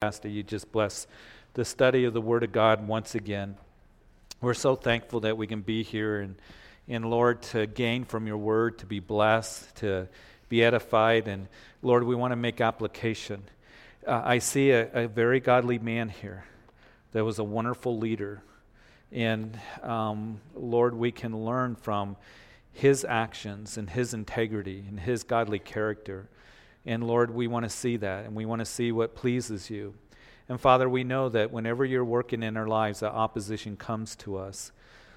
[0.00, 1.08] that you just bless
[1.54, 3.56] the study of the Word of God once again.
[4.40, 6.36] We're so thankful that we can be here and,
[6.86, 10.06] and Lord, to gain from your Word, to be blessed, to
[10.48, 11.26] be edified.
[11.26, 11.48] And
[11.82, 13.42] Lord, we want to make application.
[14.06, 16.44] Uh, I see a, a, very godly man here
[17.10, 18.40] that was a wonderful leader.
[19.10, 22.16] And um, Lord, we can learn from
[22.72, 26.28] his actions and his integrity and his godly character.
[26.88, 29.92] And Lord, we want to see that and we want to see what pleases you.
[30.48, 34.38] And Father, we know that whenever you're working in our lives, that opposition comes to
[34.38, 34.72] us.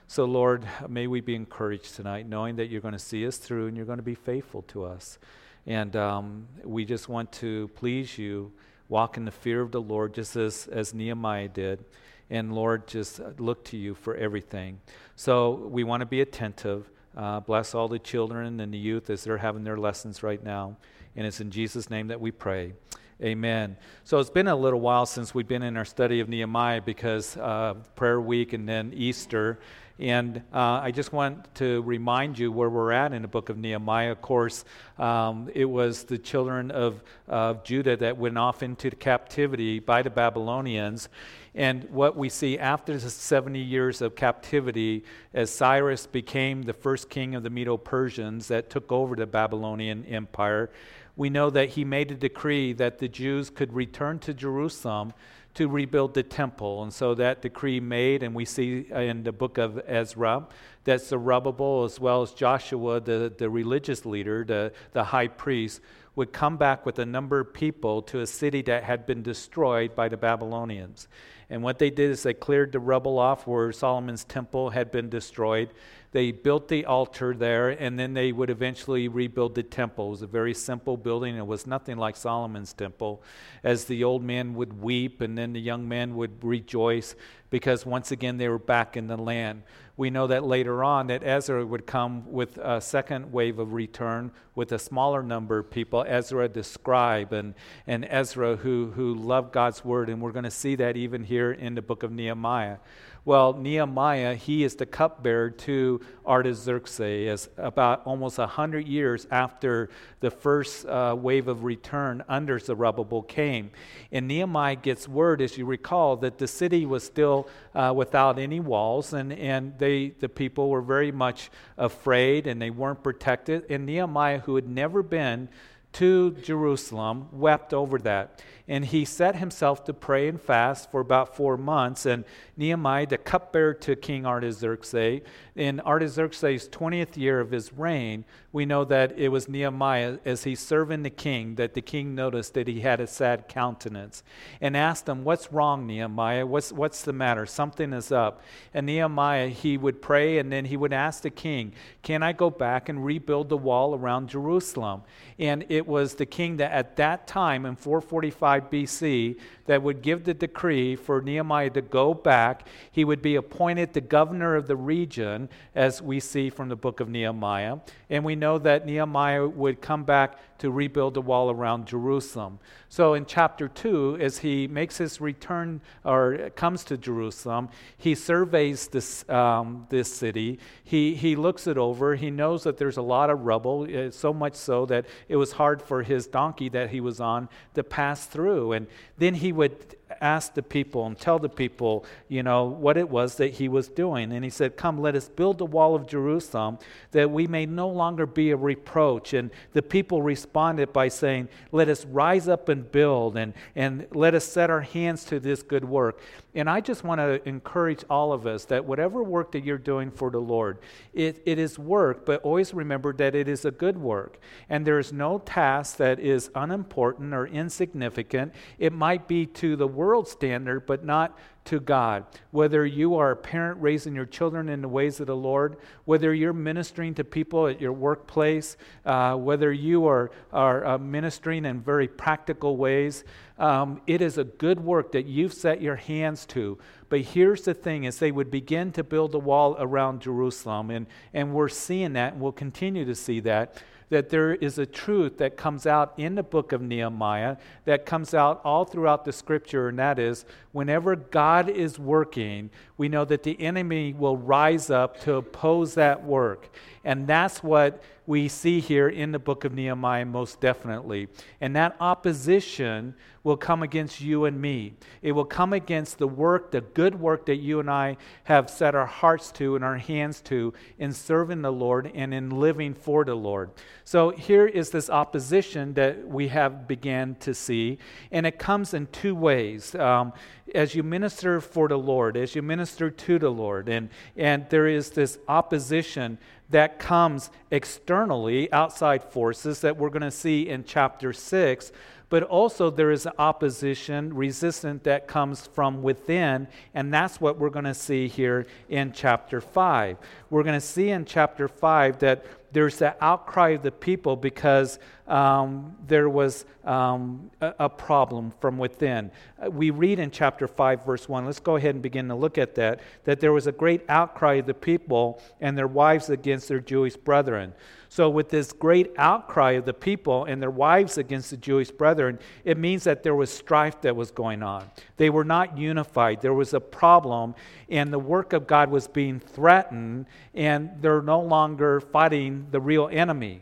[0.05, 3.67] So, Lord, may we be encouraged tonight, knowing that you're going to see us through
[3.67, 5.17] and you're going to be faithful to us.
[5.65, 8.51] And um, we just want to please you,
[8.90, 11.85] walk in the fear of the Lord, just as, as Nehemiah did.
[12.29, 14.81] And Lord, just look to you for everything.
[15.15, 16.90] So, we want to be attentive.
[17.15, 20.76] Uh, bless all the children and the youth as they're having their lessons right now.
[21.15, 22.73] And it's in Jesus' name that we pray.
[23.21, 23.77] Amen.
[24.03, 27.37] So it's been a little while since we've been in our study of Nehemiah because
[27.37, 29.59] uh, prayer week and then Easter.
[29.99, 33.57] And uh, I just want to remind you where we're at in the book of
[33.59, 34.12] Nehemiah.
[34.12, 34.65] Of course,
[34.98, 40.09] um, it was the children of, of Judah that went off into captivity by the
[40.09, 41.07] Babylonians.
[41.53, 45.03] And what we see after the 70 years of captivity,
[45.35, 50.05] as Cyrus became the first king of the Medo Persians that took over the Babylonian
[50.05, 50.71] Empire,
[51.15, 55.13] we know that he made a decree that the Jews could return to Jerusalem
[55.53, 56.84] to rebuild the temple.
[56.84, 60.48] And so that decree made, and we see in the book of Ezra
[60.85, 65.81] that Zerubbabel, as well as Joshua, the, the religious leader, the, the high priest,
[66.16, 69.95] would come back with a number of people to a city that had been destroyed
[69.95, 71.07] by the Babylonians.
[71.50, 75.09] And what they did is they cleared the rubble off where Solomon's temple had been
[75.09, 75.69] destroyed.
[76.12, 80.07] They built the altar there, and then they would eventually rebuild the temple.
[80.07, 81.35] It was a very simple building.
[81.35, 83.22] It was nothing like Solomon's temple.
[83.63, 87.16] As the old man would weep, and then the young man would rejoice
[87.50, 89.63] because once again they were back in the land.
[90.02, 94.31] We know that later on that Ezra would come with a second wave of return
[94.56, 97.53] with a smaller number of people, Ezra the scribe and,
[97.86, 100.09] and Ezra who, who loved God's word.
[100.09, 102.78] And we're going to see that even here in the book of Nehemiah.
[103.24, 110.88] Well, Nehemiah, he is the cupbearer to Artaxerxes about almost 100 years after the first
[110.88, 113.70] uh, wave of return under Zerubbabel came.
[114.12, 118.60] And Nehemiah gets word, as you recall, that the city was still uh, without any
[118.60, 123.70] walls, and, and they, the people were very much afraid and they weren't protected.
[123.70, 125.48] And Nehemiah, who had never been
[125.94, 128.42] to Jerusalem, wept over that.
[128.68, 132.06] And he set himself to pray and fast for about four months.
[132.06, 132.26] And
[132.58, 135.22] Nehemiah, the cupbearer to King Artaxerxes,
[135.56, 140.60] in Artaxerxes' 20th year of his reign, we know that it was Nehemiah, as he's
[140.60, 144.24] serving the king, that the king noticed that he had a sad countenance
[144.60, 146.46] and asked him, What's wrong, Nehemiah?
[146.46, 147.46] What's, what's the matter?
[147.46, 148.42] Something is up.
[148.74, 152.50] And Nehemiah, he would pray and then he would ask the king, Can I go
[152.50, 155.04] back and rebuild the wall around Jerusalem?
[155.40, 160.25] And it was the king that at that time, in 445 BC, that would give
[160.25, 162.67] the decree for Nehemiah to go back.
[162.91, 167.00] He would be appointed the governor of the region, as we see from the book
[167.00, 167.78] of Nehemiah.
[168.09, 172.59] And we know that Nehemiah would come back to rebuild the wall around Jerusalem.
[172.89, 178.88] So in chapter 2, as he makes his return or comes to Jerusalem, he surveys
[178.88, 180.59] this, um, this city.
[180.83, 182.16] He, he looks it over.
[182.16, 185.53] He knows that there's a lot of rubble, uh, so much so that it was
[185.53, 188.41] hard for his donkey that he was on to pass through.
[188.74, 188.88] And
[189.18, 193.35] then he would ask the people and tell the people, you know, what it was
[193.35, 194.31] that he was doing.
[194.31, 196.80] And he said, Come, let us build the wall of Jerusalem
[197.12, 199.34] that we may no longer be a reproach.
[199.34, 204.35] And the people responded by saying, Let us rise up and build and, and let
[204.35, 206.19] us set our hands to this good work.
[206.53, 210.12] And I just want to encourage all of us that whatever work that you're doing
[210.12, 210.79] for the Lord,
[211.13, 214.39] it, it is work, but always remember that it is a good work.
[214.69, 218.53] And there is no task that is unimportant or insignificant.
[218.78, 222.25] It might be to the world standard, but not to God.
[222.50, 226.33] Whether you are a parent raising your children in the ways of the Lord, whether
[226.33, 231.81] you're ministering to people at your workplace, uh, whether you are, are uh, ministering in
[231.81, 233.24] very practical ways,
[233.62, 236.80] um, it is a good work that you've set your hands to.
[237.10, 241.06] But here's the thing as they would begin to build a wall around Jerusalem, and,
[241.31, 243.81] and we're seeing that, and we'll continue to see that
[244.12, 247.56] that there is a truth that comes out in the book of Nehemiah,
[247.86, 250.44] that comes out all throughout the scripture, and that is
[250.74, 256.25] whenever God is working, we know that the enemy will rise up to oppose that
[256.25, 256.69] work.
[257.03, 261.27] And that's what we see here in the book of Nehemiah most definitely.
[261.59, 264.94] And that opposition will come against you and me.
[265.24, 268.94] It will come against the work, the good work that you and I have set
[268.94, 273.25] our hearts to and our hands to in serving the Lord and in living for
[273.25, 273.71] the Lord.
[274.04, 277.97] So here is this opposition that we have began to see,
[278.31, 279.95] and it comes in two ways.
[279.95, 280.33] Um,
[280.74, 284.88] as you minister for the Lord, as you minister to the Lord, and, and there
[284.88, 286.38] is this opposition
[286.71, 291.91] that comes externally, outside forces that we're going to see in chapter 6
[292.31, 297.83] but also there is opposition, resistance that comes from within, and that's what we're going
[297.83, 300.18] to see here in chapter 5.
[300.50, 304.98] We're going to see in chapter 5 that there's the outcry of the people because
[305.28, 309.30] um, there was um, a, a, problem from within.
[309.62, 312.57] Uh, we read in chapter 5, verse 1, let's go ahead and begin to look
[312.57, 316.69] at that, that there was a great outcry of the people and their wives against
[316.69, 317.74] their Jewish brethren.
[318.12, 322.40] So, with this great outcry of the people and their wives against the Jewish brethren,
[322.66, 324.92] it means that there was strife that was going on.
[325.16, 326.42] They were not unified.
[326.42, 327.56] There was a problem,
[327.88, 333.08] and the work of God was being threatened, and they're no longer fighting the real
[333.10, 333.62] enemy.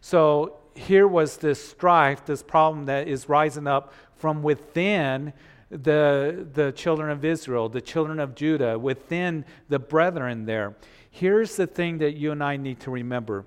[0.00, 5.34] So, here was this strife, this problem that is rising up from within
[5.68, 10.74] the, the children of Israel, the children of Judah, within the brethren there.
[11.10, 13.44] Here's the thing that you and I need to remember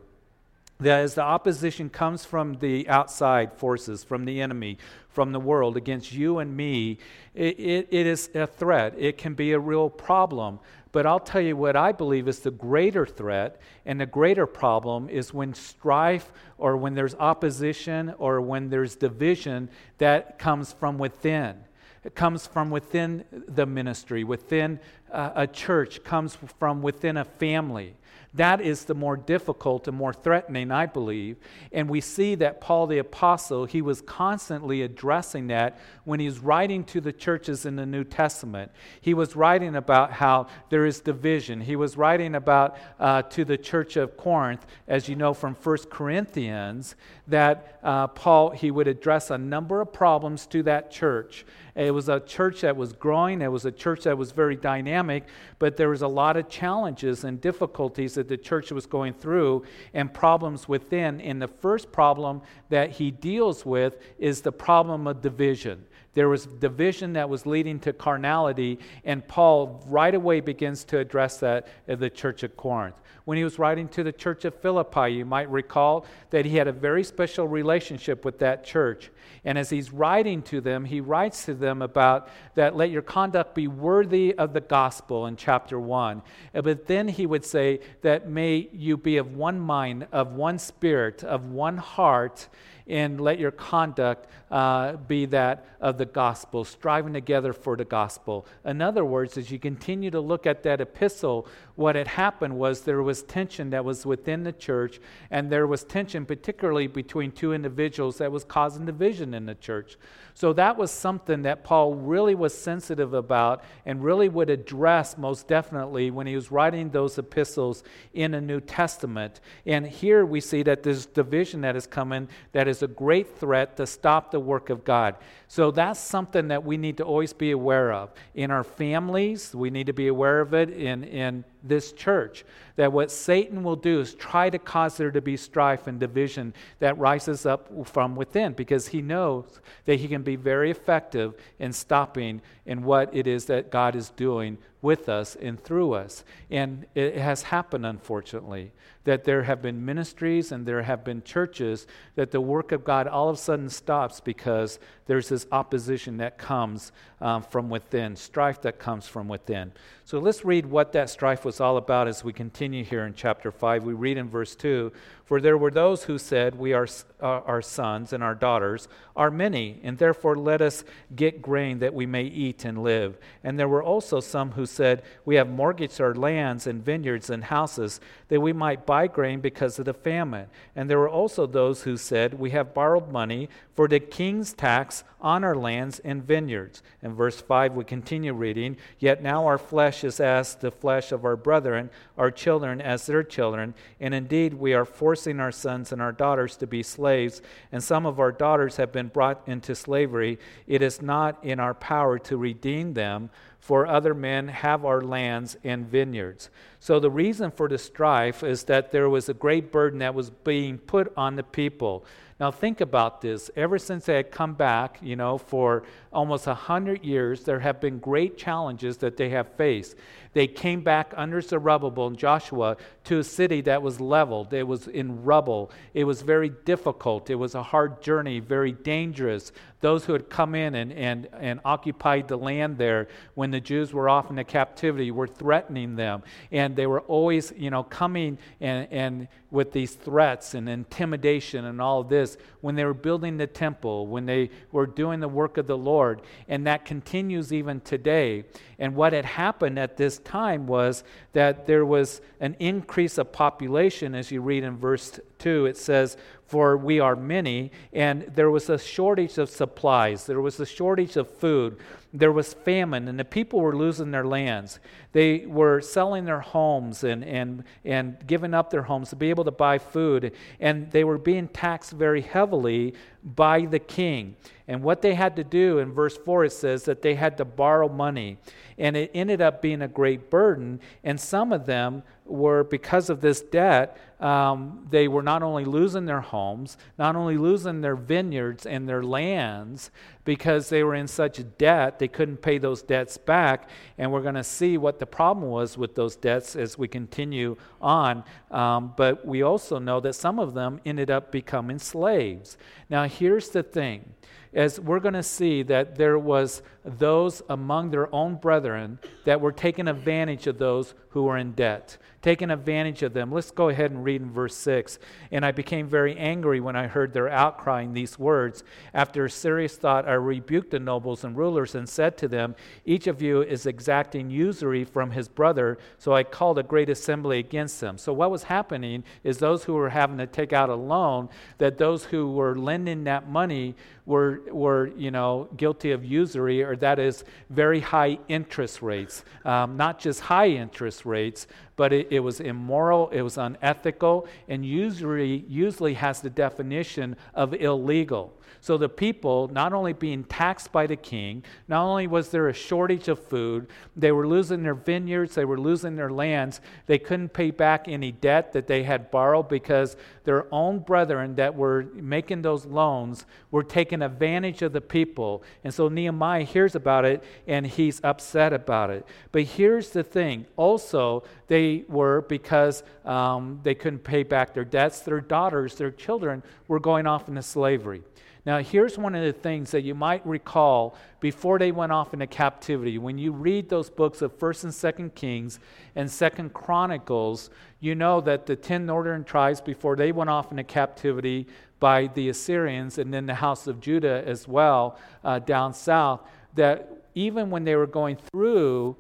[0.79, 4.77] as the opposition comes from the outside forces, from the enemy,
[5.09, 7.00] from the world against you and me,
[7.33, 8.94] it, it, it is a threat.
[8.97, 10.59] It can be a real problem.
[10.91, 15.09] But I'll tell you what I believe is the greater threat and the greater problem
[15.09, 21.56] is when strife or when there's opposition or when there's division that comes from within.
[22.03, 24.80] It comes from within the ministry, within
[25.12, 27.96] uh, a church, comes from within a family.
[28.38, 31.38] That is the more difficult and more threatening, I believe.
[31.72, 36.84] And we see that Paul the Apostle, he was constantly addressing that when he's writing
[36.86, 38.72] to the churches in the New Testament.
[39.01, 41.62] He was writing about how there is division.
[41.62, 45.78] He was writing about uh, to the church of Corinth, as you know from 1
[45.90, 46.95] Corinthians,
[47.28, 51.44] that uh, Paul, he would address a number of problems to that church.
[51.77, 55.25] It was a church that was growing, it was a church that was very dynamic,
[55.59, 59.63] but there was a lot of challenges and difficulties that the church was going through
[59.94, 61.21] and problems within.
[61.21, 65.85] And the first problem that he deals with is the problem of division.
[66.15, 71.38] There was division that was leading to carnality, and Paul right away begins to address
[71.41, 72.95] that at the church of Corinth.
[73.27, 76.69] When he was writing to the church of Philippi, you might recall that he had
[76.69, 79.12] a very special relationship with that church.
[79.44, 83.53] And as he's writing to them, he writes to them about that let your conduct
[83.53, 86.21] be worthy of the gospel in chapter 1.
[86.53, 91.21] But then he would say that may you be of one mind, of one spirit,
[91.21, 92.47] of one heart
[92.88, 98.45] and let your conduct uh, be that of the gospel, striving together for the gospel.
[98.63, 102.81] In other words, as you continue to look at that epistle, what had happened was
[102.81, 105.00] there was tension that was within the church,
[105.31, 109.98] and there was tension, particularly between two individuals, that was causing division in the church.
[110.38, 115.48] So that was something that Paul really was sensitive about and really would address most
[115.48, 117.84] definitely when he was writing those epistles
[118.14, 119.40] in the New Testament.
[119.66, 123.78] And here we see that this division that is coming that is a great threat
[123.78, 125.16] to stop the work of God.
[125.48, 128.12] So that's something that we need to always be aware of.
[128.36, 132.45] In our families, we need to be aware of it in, in this church.
[132.76, 136.54] That what Satan will do is try to cause there to be strife and division
[136.80, 141.74] that rises up from within because he knows that he can be very effective in
[141.74, 146.24] stopping in what it is that God is doing with us and through us.
[146.50, 148.72] And it has happened, unfortunately,
[149.07, 153.07] that there have been ministries and there have been churches that the work of God
[153.07, 156.92] all of a sudden stops because there's this opposition that comes
[157.22, 159.72] um, from within, strife that comes from within.
[160.04, 163.52] So let's read what that strife was all about as we continue here in chapter
[163.52, 163.84] 5.
[163.84, 164.92] We read in verse 2
[165.24, 166.88] For there were those who said, We are
[167.19, 170.84] uh, our sons and our daughters are many, and therefore let us
[171.16, 173.18] get grain that we may eat and live.
[173.44, 177.44] And there were also some who said, We have mortgaged our lands and vineyards and
[177.44, 180.47] houses that we might buy grain because of the famine.
[180.76, 185.04] And there were also those who said, We have borrowed money for the king's tax
[185.21, 186.83] on our lands and vineyards.
[187.02, 191.26] In verse 5, we continue reading, Yet now our flesh is as the flesh of
[191.26, 193.74] our brethren, our children as their children.
[194.00, 198.06] And indeed, we are forcing our sons and our daughters to be slaves, and some
[198.06, 200.40] of our daughters have been brought into slavery.
[200.68, 203.30] It is not in our power to redeem them
[203.68, 206.50] for other men have our lands and vineyards.
[206.80, 210.30] So, the reason for the strife is that there was a great burden that was
[210.30, 212.06] being put on the people.
[212.40, 213.52] Now, think about this.
[213.57, 215.83] Ever since they had come back, you know, for
[216.14, 219.97] almost a 100 years, there have been great challenges that they have faced.
[220.31, 224.54] They came back under Zerubbabel and Joshua to a city that was leveled.
[224.54, 225.71] It was in rubble.
[225.94, 227.30] It was very difficult.
[227.30, 229.54] It was a hard journey, very dangerous.
[229.80, 233.94] Those who had come in and, and, and occupied the land there when the Jews
[233.94, 236.23] were off into captivity were threatening them.
[236.52, 241.80] And they were always, you know, coming and, and with these threats and intimidation and
[241.80, 245.68] all this when they were building the temple, when they were doing the work of
[245.68, 246.21] the Lord.
[246.49, 248.44] And that continues even today.
[248.80, 254.16] And what had happened at this time was that there was an increase of population,
[254.16, 255.68] as you read in verse 2.
[255.68, 260.59] It says, For we are many, and there was a shortage of supplies, there was
[260.59, 261.77] a shortage of food,
[262.11, 264.80] there was famine, and the people were losing their lands.
[265.11, 269.44] They were selling their homes and, and, and giving up their homes to be able
[269.44, 274.35] to buy food, and they were being taxed very heavily by the king.
[274.68, 277.45] And what they had to do in verse 4, it says that they had to
[277.45, 278.37] borrow money.
[278.78, 280.80] And it ended up being a great burden.
[281.04, 286.06] And some of them were, because of this debt, um, they were not only losing
[286.06, 289.92] their homes, not only losing their vineyards and their lands,
[290.26, 293.69] because they were in such debt, they couldn't pay those debts back.
[293.98, 297.56] And we're going to see what the problem was with those debts as we continue
[297.81, 298.24] on.
[298.52, 302.57] Um, but we also know that some of them ended up becoming slaves.
[302.90, 304.14] Now, here's the thing
[304.57, 309.52] as we're going to see that there was those among their own brethren that were
[309.52, 313.31] taking advantage of those who were in debt taking advantage of them.
[313.31, 315.00] Let's go ahead and read in verse 6.
[315.31, 318.64] And I became very angry when I heard their outcrying these words.
[318.94, 322.56] After serious thought, I rebuked the nobles and rulers and said to them,
[322.86, 325.78] Each of you is exacting usury from his brother.
[325.97, 327.97] So I called a great assembly against them.
[327.97, 331.78] So what was happening is those who were having to take out a loan, that
[331.78, 336.97] those who were lending that money were, were you know, guilty of usury, or that
[336.97, 339.24] is very high interest rates.
[339.45, 341.45] Um, not just high interest rates,
[341.78, 347.54] but it, it, was immoral, it was unethical, and usually, usually has the definition of
[347.54, 348.34] illegal.
[348.60, 352.54] So the people, not only being taxed by the king, not only was there a
[352.54, 356.60] shortage of food, they were losing their vineyards, they were losing their lands.
[356.86, 361.56] They couldn't pay back any debt that they had borrowed because their own brethren that
[361.56, 365.44] were making those loans were taking advantage of the people.
[365.64, 369.06] And so Nehemiah hears about it and he's upset about it.
[369.31, 375.02] But here's the thing also, they were because um, they couldn't pay back their debts,
[375.02, 378.02] their daughters, their children were going off into slavery.
[378.47, 382.28] Now, here's one of the things that you might recall before they went off into
[382.28, 382.97] captivity.
[382.97, 385.59] When you read those books of 1st and 2nd Kings
[385.97, 387.50] and 2nd Chronicles,
[387.81, 391.45] you know that the 10 northern tribes, before they went off into captivity
[391.81, 396.21] by the Assyrians and then the house of Judah as well uh, down south,
[396.56, 398.95] that even when they were going through,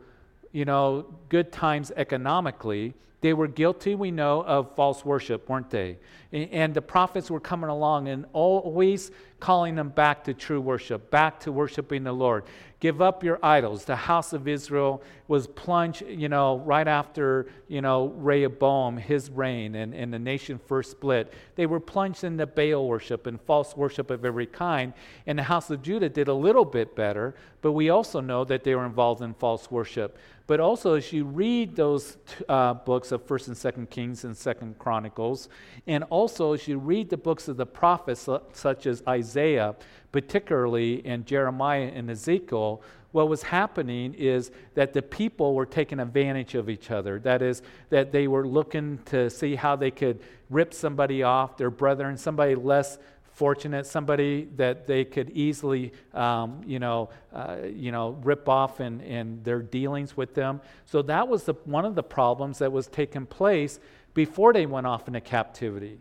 [0.57, 5.97] you know, good times economically, they were guilty, we know, of false worship, weren't they?
[6.31, 11.39] And the prophets were coming along and always calling them back to true worship, back
[11.41, 12.43] to worshiping the Lord.
[12.79, 13.85] Give up your idols.
[13.85, 19.73] The house of Israel was plunged, you know, right after, you know, Rehoboam, his reign,
[19.75, 21.33] and, and the nation first split.
[21.55, 24.93] They were plunged into Baal worship and false worship of every kind.
[25.25, 28.63] And the house of Judah did a little bit better, but we also know that
[28.63, 30.17] they were involved in false worship.
[30.45, 34.77] But also, as you read those uh, books of First and Second Kings and Second
[34.79, 35.49] Chronicles,
[35.85, 39.75] and also as you read the books of the prophets, such as Isaiah,
[40.11, 46.55] particularly in Jeremiah and Ezekiel, what was happening is that the people were taking advantage
[46.55, 47.19] of each other.
[47.19, 51.71] That is, that they were looking to see how they could rip somebody off, their
[51.71, 52.97] brethren, somebody less
[53.37, 58.99] fortunate, somebody that they could easily, um, you know, uh, you know, rip off in,
[59.01, 60.59] in their dealings with them.
[60.85, 63.79] So that was the, one of the problems that was taking place
[64.15, 65.99] before they went off into captivity.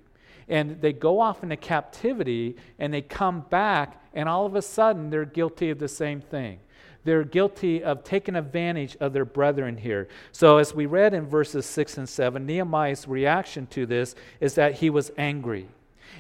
[0.49, 5.11] And they go off into captivity and they come back, and all of a sudden
[5.11, 6.61] they're guilty of the same thing
[7.05, 10.09] they're guilty of taking advantage of their brethren here.
[10.33, 14.75] So, as we read in verses 6 and 7, Nehemiah's reaction to this is that
[14.75, 15.69] he was angry.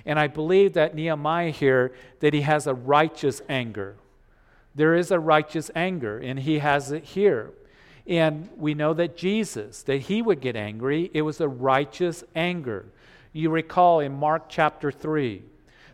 [0.05, 3.97] And I believe that Nehemiah here, that he has a righteous anger.
[4.75, 7.52] There is a righteous anger, and he has it here.
[8.07, 12.87] And we know that Jesus, that he would get angry, it was a righteous anger.
[13.33, 15.43] You recall in Mark chapter 3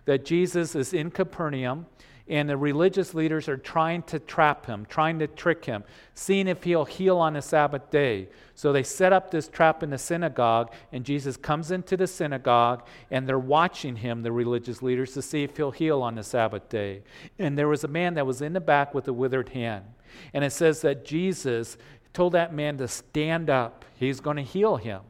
[0.05, 1.87] that Jesus is in Capernaum
[2.29, 5.83] And the religious leaders are trying to trap him, trying to trick him,
[6.15, 8.29] seeing if he'll heal on the Sabbath day.
[8.55, 12.87] So they set up this trap in the synagogue, and Jesus comes into the synagogue,
[13.11, 16.69] and they're watching him, the religious leaders, to see if he'll heal on the Sabbath
[16.69, 17.03] day.
[17.39, 19.85] And there was a man that was in the back with a withered hand.
[20.33, 21.77] And it says that Jesus
[22.13, 25.01] told that man to stand up, he's going to heal him.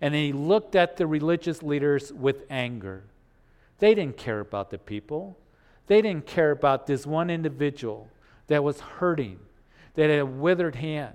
[0.00, 3.04] And he looked at the religious leaders with anger.
[3.78, 5.38] They didn't care about the people.
[5.86, 8.08] They didn't care about this one individual
[8.46, 9.38] that was hurting,
[9.94, 11.14] that had a withered hand.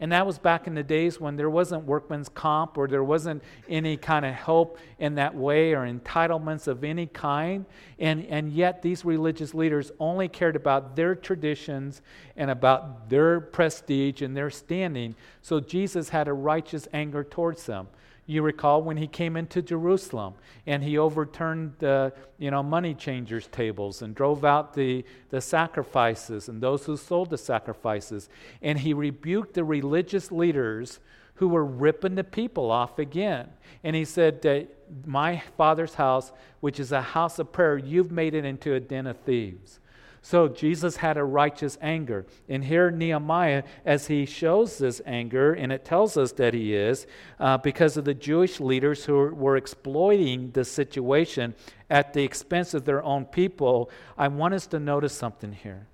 [0.00, 3.42] And that was back in the days when there wasn't workman's comp or there wasn't
[3.68, 7.64] any kind of help in that way or entitlements of any kind.
[7.98, 12.02] And, and yet, these religious leaders only cared about their traditions
[12.36, 15.14] and about their prestige and their standing.
[15.42, 17.88] So, Jesus had a righteous anger towards them.
[18.26, 20.34] You recall when he came into Jerusalem
[20.66, 26.48] and he overturned the you know, money changers' tables and drove out the, the sacrifices
[26.48, 28.28] and those who sold the sacrifices.
[28.62, 31.00] And he rebuked the religious leaders
[31.34, 33.48] who were ripping the people off again.
[33.82, 34.68] And he said that
[35.04, 39.06] my father's house, which is a house of prayer, you've made it into a den
[39.06, 39.80] of thieves.
[40.24, 42.24] So Jesus had a righteous anger.
[42.48, 47.06] And here, Nehemiah, as he shows this anger, and it tells us that he is,
[47.38, 51.54] uh, because of the Jewish leaders who were exploiting the situation
[51.90, 55.86] at the expense of their own people, I want us to notice something here.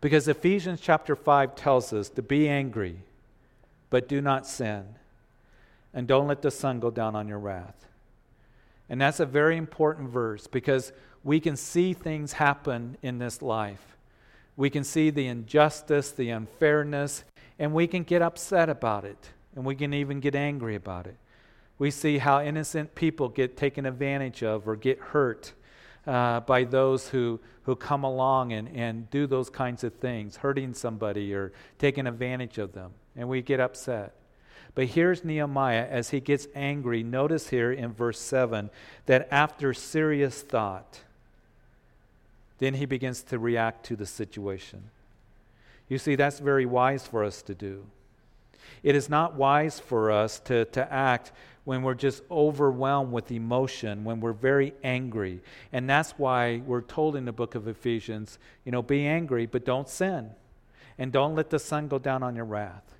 [0.00, 2.96] Because Ephesians chapter 5 tells us to be angry,
[3.90, 4.86] but do not sin,
[5.92, 7.86] and don't let the sun go down on your wrath.
[8.88, 13.96] And that's a very important verse because we can see things happen in this life.
[14.56, 17.24] We can see the injustice, the unfairness,
[17.58, 19.30] and we can get upset about it.
[19.56, 21.16] And we can even get angry about it.
[21.78, 25.52] We see how innocent people get taken advantage of or get hurt
[26.06, 30.74] uh, by those who, who come along and, and do those kinds of things, hurting
[30.74, 32.92] somebody or taking advantage of them.
[33.16, 34.14] And we get upset.
[34.74, 37.02] But here's Nehemiah as he gets angry.
[37.02, 38.70] Notice here in verse 7
[39.06, 41.00] that after serious thought,
[42.58, 44.90] then he begins to react to the situation.
[45.88, 47.84] You see, that's very wise for us to do.
[48.82, 51.32] It is not wise for us to, to act
[51.64, 55.40] when we're just overwhelmed with emotion, when we're very angry.
[55.72, 59.64] And that's why we're told in the book of Ephesians, you know, be angry, but
[59.64, 60.30] don't sin.
[60.98, 62.93] And don't let the sun go down on your wrath.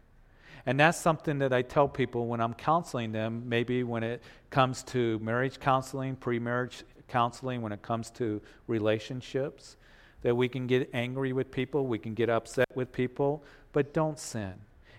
[0.67, 4.83] And that's something that I tell people when I'm counseling them, maybe when it comes
[4.85, 9.77] to marriage counseling, pre marriage counseling, when it comes to relationships,
[10.23, 14.19] that we can get angry with people, we can get upset with people, but don't
[14.19, 14.55] sin.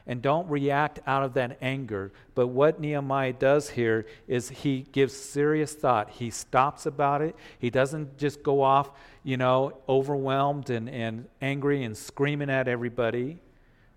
[0.08, 2.12] And don't react out of that anger.
[2.36, 6.12] But what Nehemiah does here is he gives serious thought.
[6.12, 7.36] He stops about it.
[7.58, 8.92] He doesn't just go off,
[9.24, 13.40] you know, overwhelmed and, and angry and screaming at everybody.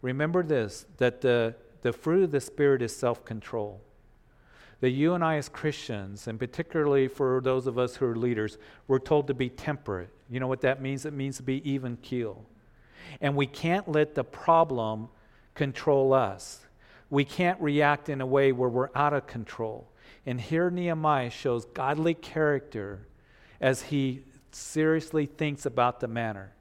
[0.03, 3.81] Remember this that the, the fruit of the Spirit is self control
[4.81, 8.59] that you and I, as Christians, and particularly for those of us who are leaders,
[8.87, 10.11] we're told to be temperate.
[10.31, 11.05] You know what that means?
[11.05, 12.45] It means to be even keel.
[13.21, 15.09] And we can't let the problem
[15.55, 16.65] control us.
[17.11, 19.89] We can't react in a way where we're out of control.
[20.27, 23.09] And here Nehemiah shows godly character
[23.61, 26.53] as he seriously thinks about the matter.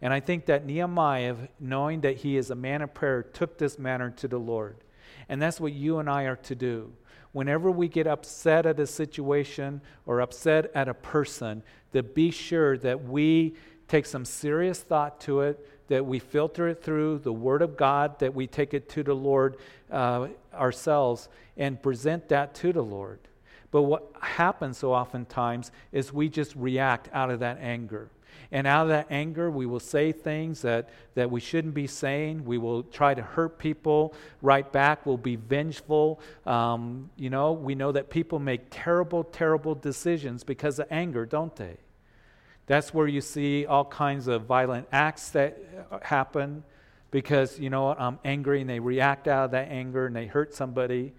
[0.00, 3.78] And I think that Nehemiah, knowing that he is a man of prayer, took this
[3.78, 4.76] matter to the Lord.
[5.28, 6.92] And that's what you and I are to do
[7.34, 12.78] whenever we get upset at a situation or upset at a person, to be sure
[12.78, 13.52] that we
[13.88, 18.18] take some serious thought to it, that we filter it through the Word of God,
[18.20, 19.56] that we take it to the Lord
[19.90, 23.18] uh, ourselves and present that to the Lord.
[23.72, 28.10] But what happens so oftentimes is we just react out of that anger.
[28.52, 32.44] And out of that anger, we will say things that, that we shouldn't be saying.
[32.44, 35.06] We will try to hurt people right back.
[35.06, 36.20] We'll be vengeful.
[36.46, 41.54] Um, you know, we know that people make terrible, terrible decisions because of anger, don't
[41.56, 41.78] they?
[42.66, 45.58] That's where you see all kinds of violent acts that
[46.02, 46.64] happen
[47.10, 50.54] because, you know, I'm angry and they react out of that anger and they hurt
[50.54, 51.12] somebody.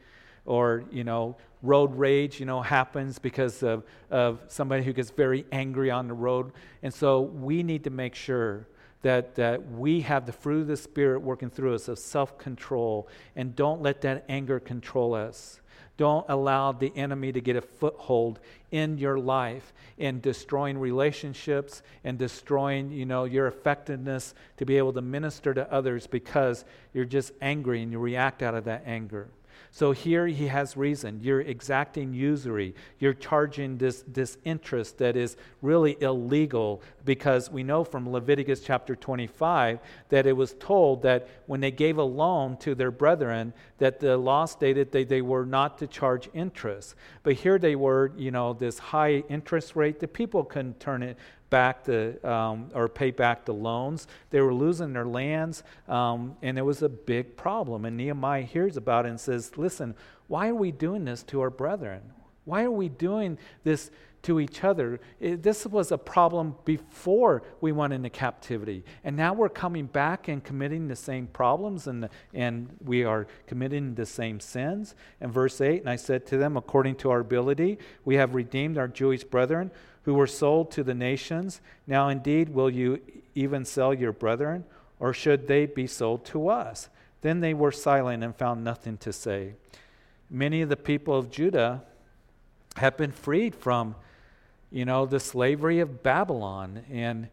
[0.45, 5.45] Or, you know, road rage, you know, happens because of, of somebody who gets very
[5.51, 6.51] angry on the road.
[6.83, 8.67] And so we need to make sure
[9.01, 13.07] that, that we have the fruit of the Spirit working through us of self control
[13.35, 15.61] and don't let that anger control us.
[15.97, 18.39] Don't allow the enemy to get a foothold
[18.71, 24.91] in your life in destroying relationships and destroying, you know, your effectiveness to be able
[24.91, 29.29] to minister to others because you're just angry and you react out of that anger.
[29.75, 31.19] So here he has reason.
[31.21, 32.75] You're exacting usury.
[32.97, 38.95] You're charging this, this interest that is really illegal because we know from Leviticus chapter
[38.95, 43.99] 25 that it was told that when they gave a loan to their brethren, that
[43.99, 46.95] the law stated that they were not to charge interest.
[47.23, 49.99] But here they were, you know, this high interest rate.
[49.99, 51.17] The people couldn't turn it
[51.49, 54.07] back the um, or pay back the loans.
[54.29, 57.85] They were losing their lands, um, and it was a big problem.
[57.85, 59.95] And Nehemiah hears about it and says, "Listen,
[60.27, 62.01] why are we doing this to our brethren?
[62.45, 63.91] Why are we doing this?"
[64.25, 64.99] To each other.
[65.19, 68.83] It, this was a problem before we went into captivity.
[69.03, 73.93] And now we're coming back and committing the same problems and, and we are committing
[73.93, 74.95] the same sins.
[75.21, 78.79] And verse 8, and I said to them, according to our ability, we have redeemed
[78.79, 79.69] our Jewish brethren
[80.05, 81.61] who were sold to the nations.
[81.87, 83.01] Now, indeed, will you
[83.33, 84.63] even sell your brethren,
[84.99, 86.89] or should they be sold to us?
[87.21, 89.53] Then they were silent and found nothing to say.
[90.29, 91.83] Many of the people of Judah
[92.77, 93.95] have been freed from,
[94.71, 96.83] you know, the slavery of Babylon.
[96.91, 97.29] And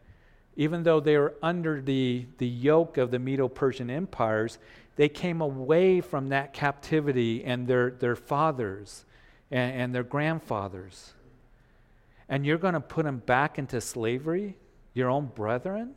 [0.57, 4.59] even though they were under the, the yoke of the Medo Persian empires,
[4.97, 9.05] they came away from that captivity and their, their fathers
[9.51, 11.13] and, and their grandfathers
[12.29, 14.57] and you're going to put them back into slavery,
[14.95, 15.97] your own brethren?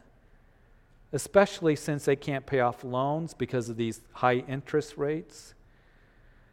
[1.13, 5.53] Especially since they can't pay off loans because of these high interest rates.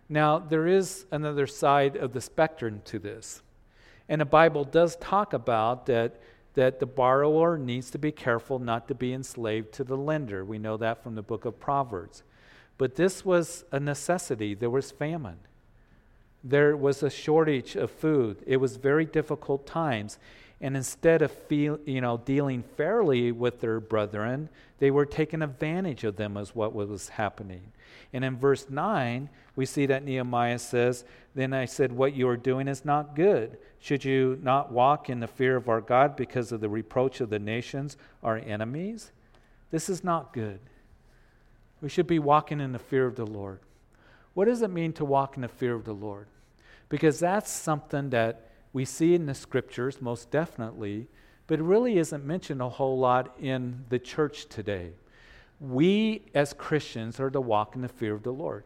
[0.09, 3.43] Now, there is another side of the spectrum to this.
[4.09, 6.21] And the Bible does talk about that,
[6.55, 10.45] that the borrower needs to be careful not to be enslaved to the lender.
[10.45, 12.23] We know that from the book of Proverbs.
[12.79, 15.39] But this was a necessity, there was famine.
[16.45, 18.39] There was a shortage of food.
[18.47, 20.19] It was very difficult times.
[20.61, 26.05] And instead of feel, you know, dealing fairly with their brethren, they were taking advantage
[26.05, 27.63] of them as what was happening.
[28.13, 32.37] And in verse 9, we see that Nehemiah says, Then I said, What you are
[32.37, 33.59] doing is not good.
[33.81, 37.31] Should you not walk in the fear of our God because of the reproach of
[37.31, 39.11] the nations, our enemies?
[39.73, 40.61] This is not good.
[41.81, 43.59] We should be walking in the fear of the Lord.
[44.35, 46.27] What does it mean to walk in the fear of the Lord?
[46.89, 51.09] Because that's something that we see in the scriptures, most definitely,
[51.47, 54.93] but it really isn't mentioned a whole lot in the church today.
[55.61, 58.65] We, as Christians, are to walk in the fear of the Lord.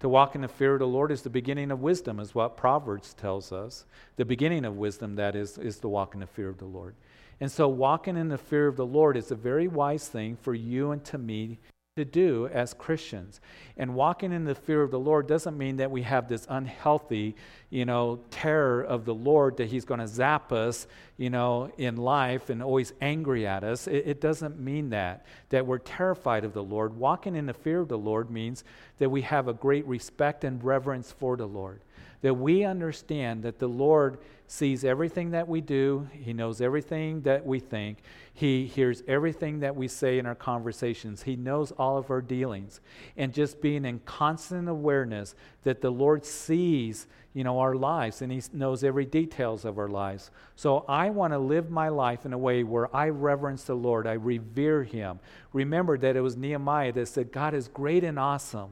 [0.00, 2.58] To walk in the fear of the Lord is the beginning of wisdom, is what
[2.58, 3.86] Proverbs tells us.
[4.16, 6.94] The beginning of wisdom, that is, is to walk in the fear of the Lord.
[7.40, 10.54] And so, walking in the fear of the Lord is a very wise thing for
[10.54, 11.58] you and to me
[11.96, 13.40] to do as Christians.
[13.78, 17.34] And walking in the fear of the Lord doesn't mean that we have this unhealthy,
[17.70, 21.96] you know, terror of the Lord that He's going to zap us, you know, in
[21.96, 23.86] life and always angry at us.
[23.86, 26.94] It, it, doesn't mean that, that we're terrified of the Lord.
[26.94, 28.62] Walking in the fear of the Lord means
[28.98, 31.80] that we have a great respect and reverence for the Lord
[32.26, 37.46] that we understand that the Lord sees everything that we do, He knows everything that
[37.46, 37.98] we think,
[38.34, 42.80] He hears everything that we say in our conversations, He knows all of our dealings.
[43.16, 48.32] And just being in constant awareness that the Lord sees, you know, our lives and
[48.32, 50.32] He knows every details of our lives.
[50.56, 54.04] So I want to live my life in a way where I reverence the Lord,
[54.04, 55.20] I revere Him.
[55.52, 58.70] Remember that it was Nehemiah that said, God is great and awesome.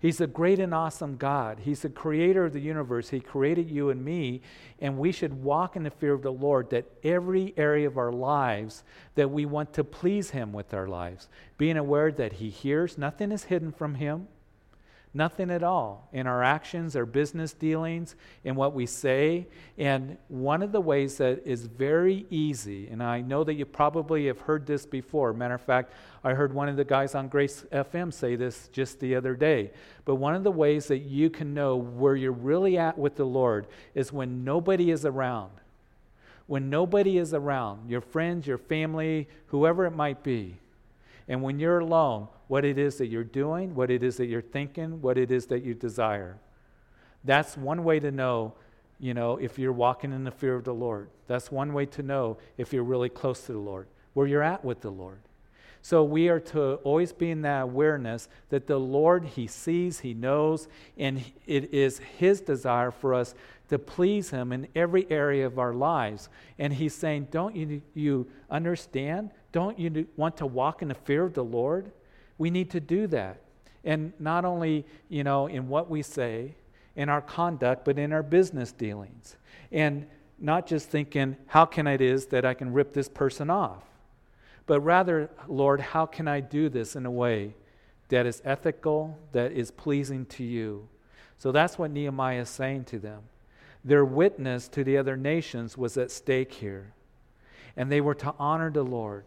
[0.00, 1.60] He's a great and awesome God.
[1.60, 3.10] He's the creator of the universe.
[3.10, 4.40] He created you and me,
[4.80, 8.10] and we should walk in the fear of the Lord that every area of our
[8.10, 8.82] lives
[9.14, 13.30] that we want to please him with our lives, being aware that he hears, nothing
[13.30, 14.28] is hidden from him.
[15.12, 19.48] Nothing at all in our actions, our business dealings, in what we say.
[19.76, 24.28] And one of the ways that is very easy, and I know that you probably
[24.28, 25.32] have heard this before.
[25.32, 29.00] Matter of fact, I heard one of the guys on Grace FM say this just
[29.00, 29.72] the other day.
[30.04, 33.24] But one of the ways that you can know where you're really at with the
[33.24, 35.50] Lord is when nobody is around.
[36.46, 40.58] When nobody is around, your friends, your family, whoever it might be.
[41.30, 44.42] And when you're alone, what it is that you're doing, what it is that you're
[44.42, 46.36] thinking, what it is that you desire.
[47.22, 48.54] That's one way to know,
[48.98, 51.08] you know, if you're walking in the fear of the Lord.
[51.28, 54.64] That's one way to know if you're really close to the Lord, where you're at
[54.64, 55.20] with the Lord.
[55.82, 60.14] So we are to always be in that awareness that the Lord, He sees, He
[60.14, 60.66] knows,
[60.98, 63.36] and it is His desire for us
[63.68, 66.28] to please Him in every area of our lives.
[66.58, 69.30] And He's saying, Don't you, you understand?
[69.52, 71.90] Don't you want to walk in the fear of the Lord?
[72.40, 73.38] we need to do that.
[73.84, 76.54] And not only, you know, in what we say,
[76.96, 79.36] in our conduct, but in our business dealings.
[79.70, 80.06] And
[80.38, 83.84] not just thinking, how can it is that I can rip this person off?
[84.66, 87.54] But rather, Lord, how can I do this in a way
[88.08, 90.88] that is ethical, that is pleasing to you.
[91.36, 93.20] So that's what Nehemiah is saying to them.
[93.84, 96.94] Their witness to the other nations was at stake here,
[97.76, 99.24] and they were to honor the Lord.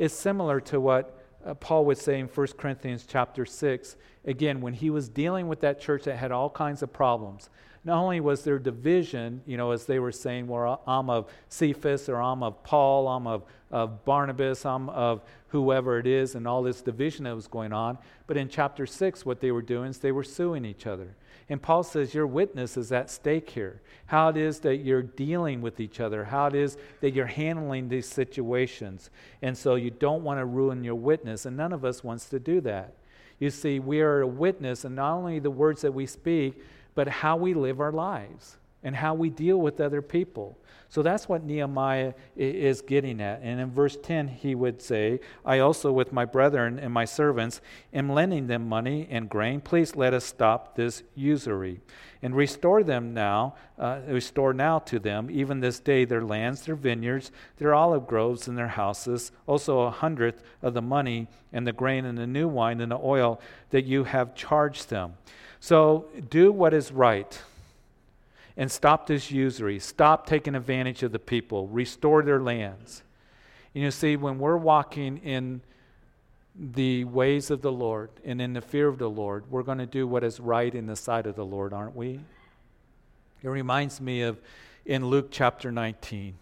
[0.00, 4.72] It's similar to what uh, Paul would say in 1 Corinthians chapter 6, again, when
[4.72, 7.50] he was dealing with that church that had all kinds of problems.
[7.84, 12.08] Not only was there division, you know, as they were saying, well, I'm of Cephas
[12.08, 16.62] or I'm of Paul, I'm of, of Barnabas, I'm of whoever it is, and all
[16.62, 17.98] this division that was going on.
[18.26, 21.14] But in chapter 6, what they were doing is they were suing each other.
[21.50, 23.82] And Paul says, Your witness is at stake here.
[24.06, 27.88] How it is that you're dealing with each other, how it is that you're handling
[27.88, 29.10] these situations.
[29.42, 32.38] And so you don't want to ruin your witness, and none of us wants to
[32.38, 32.94] do that.
[33.40, 36.62] You see, we are a witness, and not only the words that we speak,
[36.94, 40.58] but how we live our lives and how we deal with other people.
[40.90, 43.40] So that's what Nehemiah is getting at.
[43.42, 47.60] And in verse 10, he would say, I also, with my brethren and my servants,
[47.94, 49.60] am lending them money and grain.
[49.60, 51.80] Please let us stop this usury
[52.22, 56.74] and restore them now, uh, restore now to them, even this day, their lands, their
[56.74, 61.72] vineyards, their olive groves, and their houses, also a hundredth of the money and the
[61.72, 63.40] grain and the new wine and the oil
[63.70, 65.14] that you have charged them.
[65.60, 67.40] So do what is right
[68.56, 69.78] and stop this usury.
[69.78, 71.68] Stop taking advantage of the people.
[71.68, 73.02] Restore their lands.
[73.74, 75.62] And you see, when we're walking in
[76.54, 79.86] the ways of the Lord and in the fear of the Lord, we're going to
[79.86, 82.20] do what is right in the sight of the Lord, aren't we?
[83.42, 84.40] It reminds me of
[84.84, 86.34] in Luke chapter 19,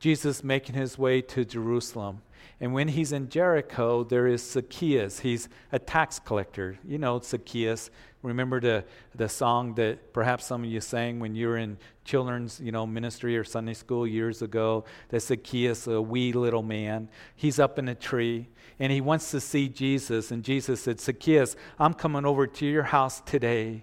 [0.00, 2.22] Jesus making his way to Jerusalem.
[2.60, 5.20] And when he's in Jericho, there is Zacchaeus.
[5.20, 6.78] He's a tax collector.
[6.84, 7.90] You know Zacchaeus.
[8.22, 12.60] Remember the, the song that perhaps some of you sang when you were in children's
[12.60, 14.84] you know, ministry or Sunday school years ago?
[15.08, 19.40] That Zacchaeus, a wee little man, he's up in a tree and he wants to
[19.40, 20.30] see Jesus.
[20.30, 23.82] And Jesus said, Zacchaeus, I'm coming over to your house today.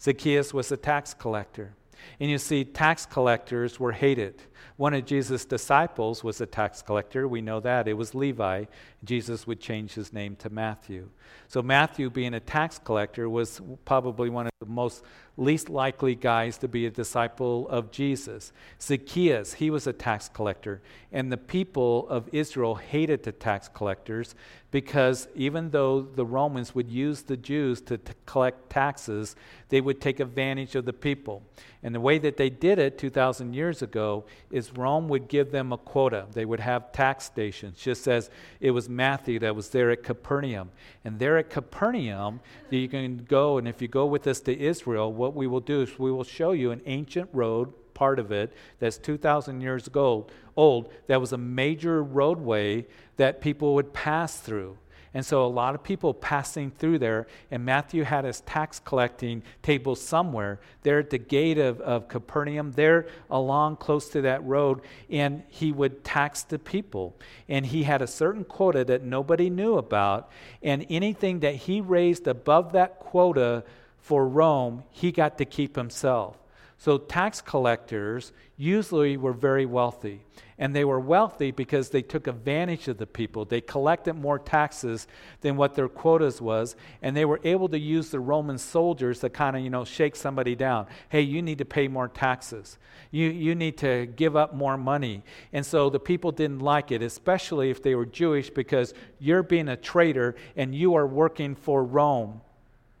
[0.00, 1.74] Zacchaeus was a tax collector.
[2.18, 4.42] And you see, tax collectors were hated.
[4.76, 7.28] One of Jesus' disciples was a tax collector.
[7.28, 7.86] We know that.
[7.86, 8.64] It was Levi.
[9.04, 11.08] Jesus would change his name to Matthew.
[11.48, 15.02] So, Matthew, being a tax collector, was probably one of the most
[15.36, 18.52] least likely guys to be a disciple of Jesus.
[18.80, 20.82] Zacchaeus, he was a tax collector.
[21.10, 24.34] And the people of Israel hated the tax collectors
[24.70, 29.36] because even though the Romans would use the Jews to t- collect taxes,
[29.68, 31.42] they would take advantage of the people.
[31.82, 35.72] And the way that they did it 2,000 years ago is Rome would give them
[35.72, 36.26] a quota.
[36.32, 40.70] They would have tax stations, just as it was Matthew that was there at Capernaum.
[41.04, 45.12] And there at Capernaum, you can go, and if you go with us to Israel,
[45.12, 48.52] what we will do is we will show you an ancient road part of it
[48.78, 50.26] that's 2,000 years ago,
[50.56, 54.76] old, that was a major roadway that people would pass through.
[55.14, 59.42] And so a lot of people passing through there, and Matthew had his tax collecting
[59.62, 64.80] table somewhere there at the gate of, of Capernaum, there along close to that road,
[65.10, 67.14] and he would tax the people.
[67.48, 70.30] And he had a certain quota that nobody knew about,
[70.62, 73.64] and anything that he raised above that quota
[74.00, 76.36] for Rome, he got to keep himself.
[76.78, 80.22] So tax collectors usually were very wealthy.
[80.62, 83.44] And they were wealthy because they took advantage of the people.
[83.44, 85.08] They collected more taxes
[85.40, 89.28] than what their quotas was, and they were able to use the Roman soldiers to
[89.28, 90.86] kind of, you know, shake somebody down.
[91.08, 92.78] Hey, you need to pay more taxes.
[93.10, 95.24] You, you need to give up more money.
[95.52, 99.68] And so the people didn't like it, especially if they were Jewish, because you're being
[99.68, 102.40] a traitor and you are working for Rome,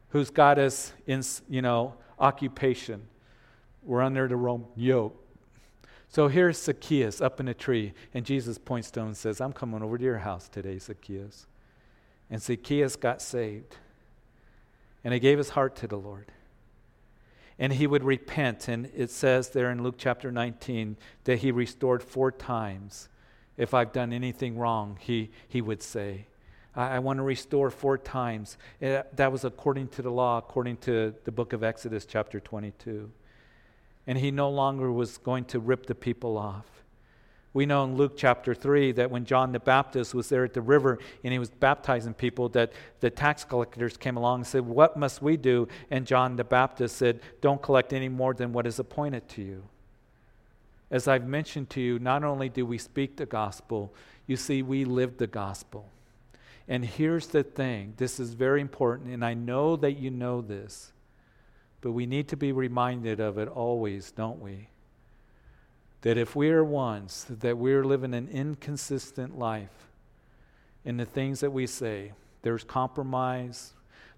[0.08, 3.02] who's got us in, you know, occupation.
[3.84, 5.21] We're under the Roman yoke.
[6.12, 9.54] So here's Zacchaeus up in a tree, and Jesus points to him and says, I'm
[9.54, 11.46] coming over to your house today, Zacchaeus.
[12.28, 13.76] And Zacchaeus got saved.
[15.02, 16.30] And he gave his heart to the Lord.
[17.58, 18.68] And he would repent.
[18.68, 23.08] And it says there in Luke chapter 19 that he restored four times.
[23.56, 26.26] If I've done anything wrong, he, he would say.
[26.76, 28.58] I, want to restore four times.
[28.80, 33.10] It, that was according to the law, according to the book of Exodus, chapter 22
[34.06, 36.66] and he no longer was going to rip the people off.
[37.54, 40.62] We know in Luke chapter 3 that when John the Baptist was there at the
[40.62, 44.96] river and he was baptizing people, that the tax collectors came along and said, What
[44.96, 45.68] must we do?
[45.90, 49.64] And John the Baptist said, Don't collect any more than what is appointed to you.
[50.90, 53.92] As I've mentioned to you, not only do we speak the gospel,
[54.26, 55.86] you see, we live the gospel.
[56.68, 60.91] And here's the thing this is very important, and I know that you know this.
[61.82, 64.68] But we need to be reminded of it always, don't we?
[66.00, 69.88] That if we are ones that we're living an inconsistent life
[70.84, 73.72] in the things that we say, there's compromise